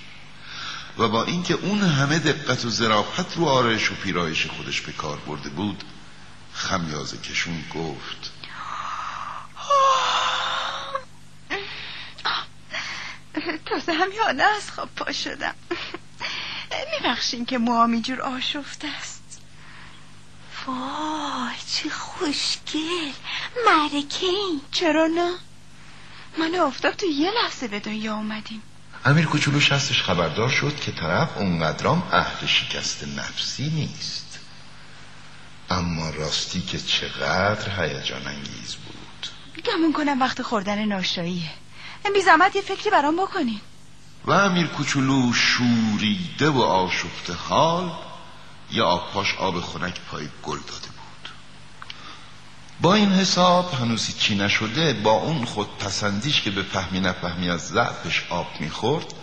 و 0.99 1.09
با 1.09 1.25
اینکه 1.25 1.55
اون 1.55 1.81
همه 1.81 2.19
دقت 2.19 2.65
و 2.65 2.71
ظرافت 2.71 3.37
رو 3.37 3.45
آرایش 3.45 3.91
و 3.91 3.95
پیرایش 3.95 4.47
خودش 4.47 4.81
به 4.81 4.93
کار 4.93 5.17
برده 5.17 5.49
بود 5.49 5.85
خمیازه 6.53 7.19
کشون 7.19 7.65
گفت 7.75 8.31
تازه 13.67 13.93
هم 13.93 14.13
یاده 14.13 14.43
از 14.43 14.71
خواب 14.71 14.89
پا 14.97 15.13
شدم. 15.13 15.55
میبخشین 16.93 17.45
که 17.45 17.59
موام 17.59 18.01
جور 18.01 18.21
آشفته 18.21 18.89
است. 18.89 19.41
وای 20.67 21.55
چه 21.73 21.91
خوشگل. 21.91 23.13
مرکه 23.67 24.27
این 24.27 24.61
چرا 24.73 25.07
نه؟ 25.07 25.35
من 26.39 26.55
افتاب 26.55 26.95
تو 26.95 27.07
یه 27.07 27.31
لحظه 27.31 27.69
به 27.69 27.81
دنیا 27.81 28.15
اومدیم. 28.15 28.63
امیر 29.05 29.27
کوچولو 29.27 29.61
شستش 29.61 30.03
خبردار 30.03 30.49
شد 30.49 30.81
که 30.81 30.93
طرف 30.93 31.37
اونقدرام 31.37 32.09
اهل 32.13 32.47
شکست 32.47 33.05
نفسی 33.19 33.71
نیست. 33.71 34.39
اما 35.71 36.11
راستی 36.11 36.61
که 36.61 36.79
چقدر 36.79 37.83
هیجان 37.83 38.27
انگیز 38.27 38.75
بود. 38.75 39.29
گمون 39.65 39.93
کنم 39.93 40.21
وقت 40.21 40.43
خوردن 40.43 40.85
ناشاییه. 40.85 41.51
بی 42.15 42.21
زحمت 42.21 42.57
یه 42.57 42.63
فکری 42.63 42.91
برام 42.91 43.17
بکنین. 43.17 43.61
و 44.27 44.33
امیر 44.33 44.67
کوچولو 44.67 45.33
شوریده 45.33 46.51
و 46.51 46.61
آشفته 46.63 47.33
حال 47.33 47.93
یا 48.71 48.87
آبپاش 48.87 49.35
آب 49.35 49.61
خنک 49.61 50.01
پای 50.01 50.29
گل 50.43 50.59
داده 50.59 50.87
بود. 50.87 51.29
با 52.81 52.95
این 52.95 53.13
حساب 53.13 53.75
هنوزی 53.75 54.13
چی 54.13 54.35
نشده 54.35 54.93
با 54.93 55.11
اون 55.11 55.45
خود 55.45 55.79
پسندیش 55.79 56.41
که 56.41 56.51
به 56.51 56.63
فهمی 56.63 57.01
نفهمی 57.01 57.51
از 57.51 57.69
ضعفش 57.69 58.25
آب 58.31 58.47
می‌خورد 58.61 59.15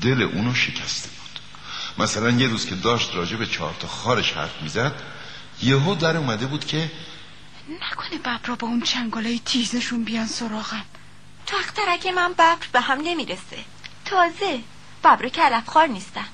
دل 0.00 0.22
اونو 0.22 0.54
شکسته 0.54 1.08
بود. 1.08 1.40
مثلا 1.98 2.30
یه 2.30 2.48
روز 2.48 2.66
که 2.66 2.74
داشت 2.74 3.14
راجع 3.14 3.36
به 3.36 3.46
چهار 3.46 3.74
تا 3.80 3.88
خارش 3.88 4.32
حرف 4.32 4.62
می‌زد 4.62 4.92
یهو 5.62 5.94
در 5.94 6.16
اومده 6.16 6.46
بود 6.46 6.64
که 6.64 6.90
نکنه 7.68 8.18
ببرا 8.18 8.54
با 8.54 8.68
اون 8.68 8.80
چنگالای 8.80 9.40
تیزشون 9.44 10.04
بیان 10.04 10.26
سراغم. 10.26 10.84
تو 11.46 11.56
اخترک 11.56 12.06
من 12.06 12.32
ببر 12.32 12.56
به 12.72 12.80
هم 12.80 13.00
نمی‌رسه. 13.00 13.64
تازه. 14.06 14.62
ببر 15.04 15.28
که 15.28 15.42
علفخوار 15.42 15.86
نیستم 15.86 16.28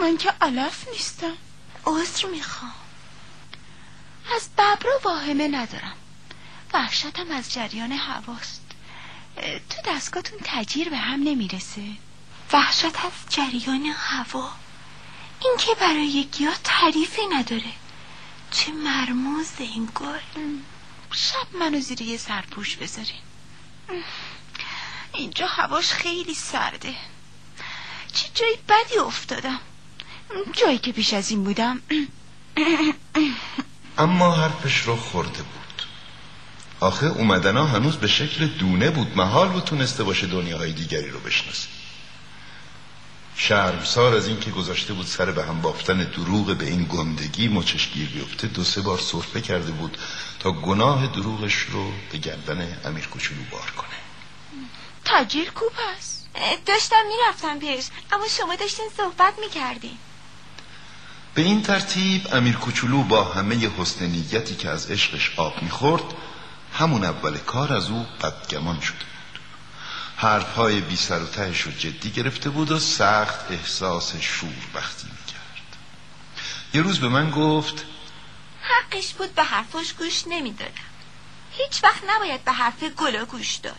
من 0.00 0.16
که 0.16 0.32
علف 0.40 0.88
نیستم. 0.88 1.36
عذر 1.86 2.26
می‌خوام. 2.26 2.72
از 4.36 4.48
ببرا 4.58 5.00
واهمه 5.04 5.48
ندارم. 5.48 5.96
وحشتم 6.72 7.30
از 7.30 7.52
جریان 7.52 7.92
هواست. 7.92 8.62
تو 9.70 9.90
دستگاهتون 9.92 10.38
تجیر 10.44 10.88
به 10.88 10.96
هم 10.96 11.22
نمی‌رسه. 11.22 11.82
وحشت 12.52 12.84
از 13.04 13.12
جریان 13.28 13.86
هوا. 13.96 14.50
این 15.40 15.56
که 15.58 15.74
برای 15.80 16.28
گیاه 16.32 16.58
تعریفی 16.64 17.26
نداره. 17.26 17.72
چه 18.50 18.72
مرموز 18.72 19.48
این 19.58 19.88
گل 19.94 20.18
شب 21.12 21.56
منو 21.60 21.80
زیر 21.80 22.02
یه 22.02 22.16
سرپوش 22.16 22.76
بذارین. 22.76 23.20
اینجا 25.14 25.46
هواش 25.46 25.92
خیلی 25.92 26.34
سرده. 26.34 26.94
چه 28.12 28.28
جایی 28.34 28.56
بدی 28.68 28.98
افتادم؟ 28.98 29.60
جایی 30.52 30.78
که 30.78 30.92
پیش 30.92 31.14
از 31.14 31.30
این 31.30 31.44
بودم. 31.44 31.80
اما 33.98 34.34
حرفش 34.34 34.80
رو 34.80 34.96
خورده 34.96 35.42
بود. 35.42 35.82
آخه 36.80 37.06
اومدنا 37.06 37.66
هنوز 37.66 37.96
به 37.96 38.06
شکل 38.06 38.46
دونه 38.46 38.90
بود. 38.90 39.16
محال 39.16 39.48
بود 39.48 39.64
تونسته 39.64 40.04
باشه 40.04 40.26
دنیاهای 40.26 40.72
دیگری 40.72 41.10
رو 41.10 41.20
بشناسه. 41.20 41.68
شرمسار 43.36 44.14
از 44.14 44.28
اینکه 44.28 44.50
گذاشته 44.50 44.92
بود 44.92 45.06
سر 45.06 45.30
به 45.30 45.44
هم 45.44 45.60
بافتن 45.60 45.98
دروغ 45.98 46.56
به 46.56 46.66
این 46.66 46.84
گندگی 46.84 47.48
مچش 47.48 47.90
گیر 47.90 48.08
بیفته 48.08 48.46
دو 48.46 48.64
سه 48.64 48.80
بار 48.80 48.98
صرفه 48.98 49.40
کرده 49.40 49.70
بود 49.70 49.98
تا 50.40 50.52
گناه 50.52 51.06
دروغش 51.06 51.54
رو 51.54 51.92
به 52.12 52.18
گردن 52.18 52.78
امیر 52.84 53.06
کوچولو 53.06 53.40
بار 53.50 53.70
کنه. 53.70 53.88
تاجیر 55.04 55.50
کوب 55.50 55.72
هست 55.92 56.28
داشتم 56.66 57.04
می‌رفتم 57.08 57.58
پیش 57.58 57.84
اما 58.12 58.28
شما 58.28 58.56
داشتین 58.56 58.88
صحبت 58.96 59.38
می‌کردین. 59.38 59.98
به 61.34 61.42
این 61.42 61.62
ترتیب 61.62 62.34
امیر 62.34 62.56
کوچولو 62.56 63.02
با 63.02 63.24
همه 63.24 63.70
حسن 63.78 64.04
نیتی 64.04 64.54
که 64.54 64.68
از 64.70 64.90
عشقش 64.90 65.32
آب 65.36 65.62
می‌خورد 65.62 66.04
همون 66.78 67.04
اول 67.04 67.38
کار 67.38 67.72
از 67.72 67.90
او 67.90 68.06
بدگمان 68.22 68.80
شده 68.80 68.96
بود 68.98 69.40
حرفهای 70.16 70.80
بی 70.80 70.96
سر 70.96 71.22
و 71.22 71.26
تهش 71.26 71.60
رو 71.60 71.72
جدی 71.72 72.10
گرفته 72.10 72.50
بود 72.50 72.70
و 72.70 72.78
سخت 72.78 73.50
احساس 73.50 74.16
شور 74.16 74.66
بختی 74.74 75.06
می‌کرد. 75.06 75.76
یه 76.74 76.82
روز 76.82 77.00
به 77.00 77.08
من 77.08 77.30
گفت 77.30 77.84
حقش 78.62 79.12
بود 79.14 79.34
به 79.34 79.42
حرفش 79.42 79.92
گوش 79.92 80.22
نمی‌دادم. 80.26 80.72
هیچ 81.52 81.84
وقت 81.84 82.02
نباید 82.08 82.44
به 82.44 82.52
حرف 82.52 82.82
گلو 82.82 83.24
گوش 83.24 83.54
داد. 83.54 83.76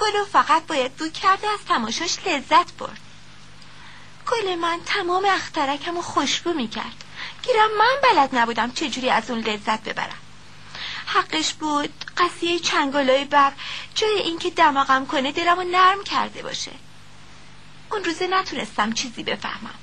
گلو 0.00 0.24
فقط 0.24 0.66
باید 0.66 0.96
بو 0.96 1.08
کرده 1.08 1.48
از 1.48 1.60
تماشاش 1.68 2.18
لذت 2.26 2.72
برد. 2.72 3.00
گل 4.30 4.54
من 4.54 4.80
تمام 4.86 5.24
اخترکم 5.24 5.96
و 5.96 6.02
خوشبو 6.02 6.52
می‌کرد. 6.52 7.04
گیرم 7.42 7.78
من 7.78 7.96
بلد 8.02 8.28
نبودم 8.32 8.72
چجوری 8.72 9.10
از 9.10 9.30
اون 9.30 9.40
لذت 9.40 9.84
ببرم. 9.84 10.18
حقش 11.06 11.52
بود 11.52 12.04
قصیه 12.16 12.58
چنگالای 12.58 13.24
بر 13.24 13.52
جای 13.94 14.18
اینکه 14.18 14.50
دماغم 14.50 15.06
کنه 15.06 15.32
دلمو 15.32 15.62
نرم 15.62 16.04
کرده 16.04 16.42
باشه. 16.42 16.72
اون 17.92 18.04
روزه 18.04 18.26
نتونستم 18.26 18.92
چیزی 18.92 19.22
بفهمم. 19.22 19.74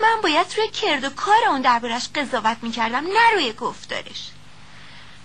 من 0.00 0.20
باید 0.22 0.46
روی 0.56 0.68
کرد 0.68 1.04
و 1.04 1.10
کار 1.10 1.44
اون 1.48 1.60
دربارش 1.60 2.08
قضاوت 2.14 2.56
می‌کردم 2.62 3.06
نه 3.06 3.30
روی 3.34 3.52
گفتارش. 3.52 4.30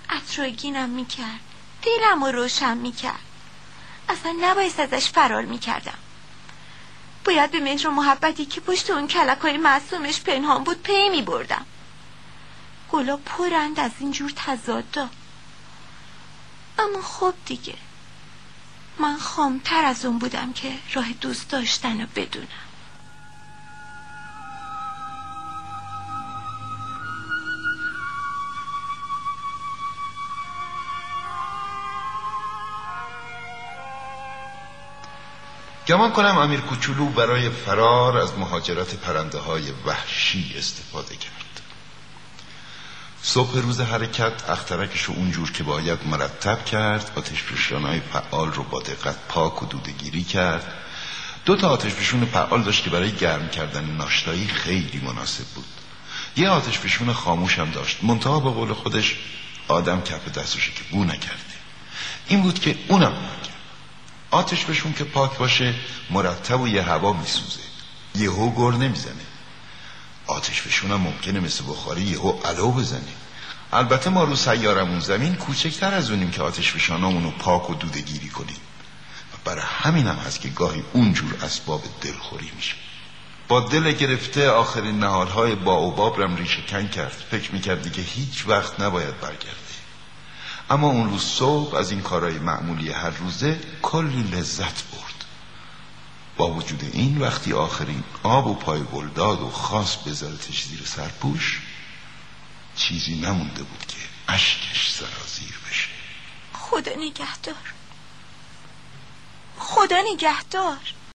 اطروگینم 0.09 0.89
می‌کرد. 0.89 1.39
دلم 1.81 2.23
رو 2.23 2.31
روشن 2.31 2.77
می‌کرد. 2.77 3.29
اصلا 4.10 4.36
نباید 4.41 4.82
ازش 4.82 5.10
فرار 5.10 5.45
می‌کردم. 5.45 5.98
باید 7.26 7.52
به 7.52 7.60
مهر 7.60 7.88
و 7.88 7.91
محبتی 7.91 8.45
که 8.45 8.62
پشت 8.62 8.89
اون 8.89 9.08
کلک 9.08 9.38
های 9.38 9.58
معصومش 9.58 10.22
پنهان 10.22 10.63
بود 10.63 10.84
پی 10.84 11.10
میبردم. 11.10 11.65
گلا 12.91 13.17
پرند 13.17 13.80
از 13.80 13.91
اینجور 14.00 14.32
تضادا 14.36 15.10
اما 16.80 17.02
خب 17.02 17.34
دیگه. 17.45 17.76
من 19.00 19.17
خامتر 19.17 19.86
از 19.86 20.06
اون 20.06 20.19
بودم 20.19 20.54
که 20.54 20.74
راه 20.93 21.13
دوست 21.13 21.50
داشتن 21.50 22.02
رو 22.02 22.08
بدونم. 22.15 22.68
گمان 35.89 36.12
کنم 36.12 36.38
امیر 36.38 36.60
کوچولو 36.60 37.06
برای 37.06 37.49
فرار 37.49 38.17
از 38.17 38.34
مهاجرت 38.38 38.95
پرنده 38.95 39.38
های 39.38 39.63
وحشی 39.86 40.56
استفاده 40.58 41.15
کرد. 41.15 41.62
صبح 43.21 43.58
روز 43.58 43.82
حرکت 43.82 44.49
اخترکش 44.49 45.02
رو 45.02 45.13
اونجور 45.13 45.52
که 45.52 45.63
باید 45.63 45.99
مرتب 46.08 46.65
کرد 46.65 47.12
آتش 47.15 47.43
های 47.71 47.99
فعال 47.99 48.52
رو 48.52 48.63
با 48.63 48.80
دقت 48.80 49.15
پاک 49.30 49.63
و 49.63 49.65
دودگیری 49.65 50.23
کرد. 50.23 50.73
دو 51.45 51.56
تا 51.56 51.69
آتش 51.69 51.91
فشون 51.91 52.25
فعال 52.25 52.63
داشت 52.63 52.84
که 52.84 52.89
برای 52.89 53.12
گرم 53.12 53.49
کردن 53.49 53.86
ناشتایی 53.86 54.47
خیلی 54.47 55.02
مناسب 55.04 55.45
بود. 55.45 55.65
یه 56.38 56.49
آتش 56.49 56.80
فشون 56.80 57.13
خاموش 57.13 57.60
هم 57.60 57.71
داشت. 57.71 57.97
منتها 58.04 58.39
به 58.39 58.49
قول 58.49 58.73
خودش 58.73 59.15
آدم 59.67 60.02
کف 60.02 60.38
دستشه 60.38 60.71
که 60.71 60.84
بو 60.91 61.04
نکرده. 61.04 61.56
این 62.28 62.41
بود 62.41 62.60
که 62.60 62.75
اونم 62.88 63.13
نکرد 63.13 63.48
آتش 64.32 64.65
بشون 64.65 64.94
که 64.94 65.04
پاک 65.04 65.38
باشه 65.38 65.74
مرتب 66.10 66.62
و 66.62 66.68
یه 66.68 66.84
هوا 66.84 67.13
میسوزه. 67.13 67.60
یهو 68.15 68.50
گر 68.56 68.78
نمی‌زنه. 68.78 69.13
آتش 70.28 70.62
فشونم 70.62 71.02
ممکنه 71.02 71.39
مثل 71.39 71.63
بخاری 71.68 72.02
یهو 72.02 72.32
علو 72.46 72.72
بزنیم 72.72 73.15
البته 73.74 74.10
ما 74.10 74.24
رو 74.24 74.36
سیارمون 74.36 75.00
زمین 75.00 75.36
کوچکتر 75.36 75.94
از 75.94 76.12
اونیم 76.12 76.32
که 76.32 76.42
آتش 76.42 76.72
فشانامون 76.72 77.24
رو 77.24 77.32
پاک 77.32 77.70
و 77.70 77.76
دوده 77.76 78.02
گیری 78.02 78.30
کنیم. 78.30 78.58
و 79.34 79.38
برای 79.46 79.63
همین 79.65 80.08
هم 80.08 80.15
هست 80.15 80.42
که 80.42 80.50
گاهی 80.50 80.84
اونجور 80.94 81.36
اسباب 81.44 81.84
دلخوری 82.02 82.52
میشه. 82.56 82.76
با 83.48 83.60
دل 83.60 83.92
گرفته 83.92 84.50
آخرین 84.50 85.00
نهالهای 85.00 85.56
با 85.56 85.82
و 85.82 85.92
باب 85.92 86.22
رم 86.22 86.36
ریشه 86.36 86.62
کن 86.62 86.88
کرد. 86.88 87.24
فکر 87.32 87.52
می‌کردی 87.52 87.89
که 87.89 88.02
هیچ 88.02 88.48
وقت 88.48 88.80
نباید 88.80 89.20
برگرده 89.20 89.68
اما 90.69 90.88
اون 90.88 91.10
روز 91.10 91.23
صبح 91.23 91.75
از 91.75 91.91
این 91.91 92.01
کارهای 92.01 92.39
معمولی 92.39 92.91
هر 92.91 93.10
روزه 93.10 93.60
کلی 93.82 94.23
لذت 94.23 94.84
برد. 94.91 95.25
با 96.38 96.51
وجود 96.51 96.89
این 96.93 97.17
وقتی 97.17 97.53
آخرین 97.53 98.03
آب 98.23 98.47
و 98.47 98.55
پای 98.55 98.84
گلداد 98.84 99.41
و 99.41 99.49
خاص 99.49 99.95
بذارتش 99.95 100.63
زیر 100.63 100.82
سرپوش 100.86 101.62
چیزی 102.75 103.15
نمونده 103.15 103.63
بود 103.63 103.86
که 103.88 103.97
اشکش 104.27 104.91
سرازیر 104.91 105.60
بشه. 105.69 105.89
خدا 106.53 106.91
نگهدار. 106.97 107.73
خدا 109.58 109.97
نگهدار. 110.13 110.77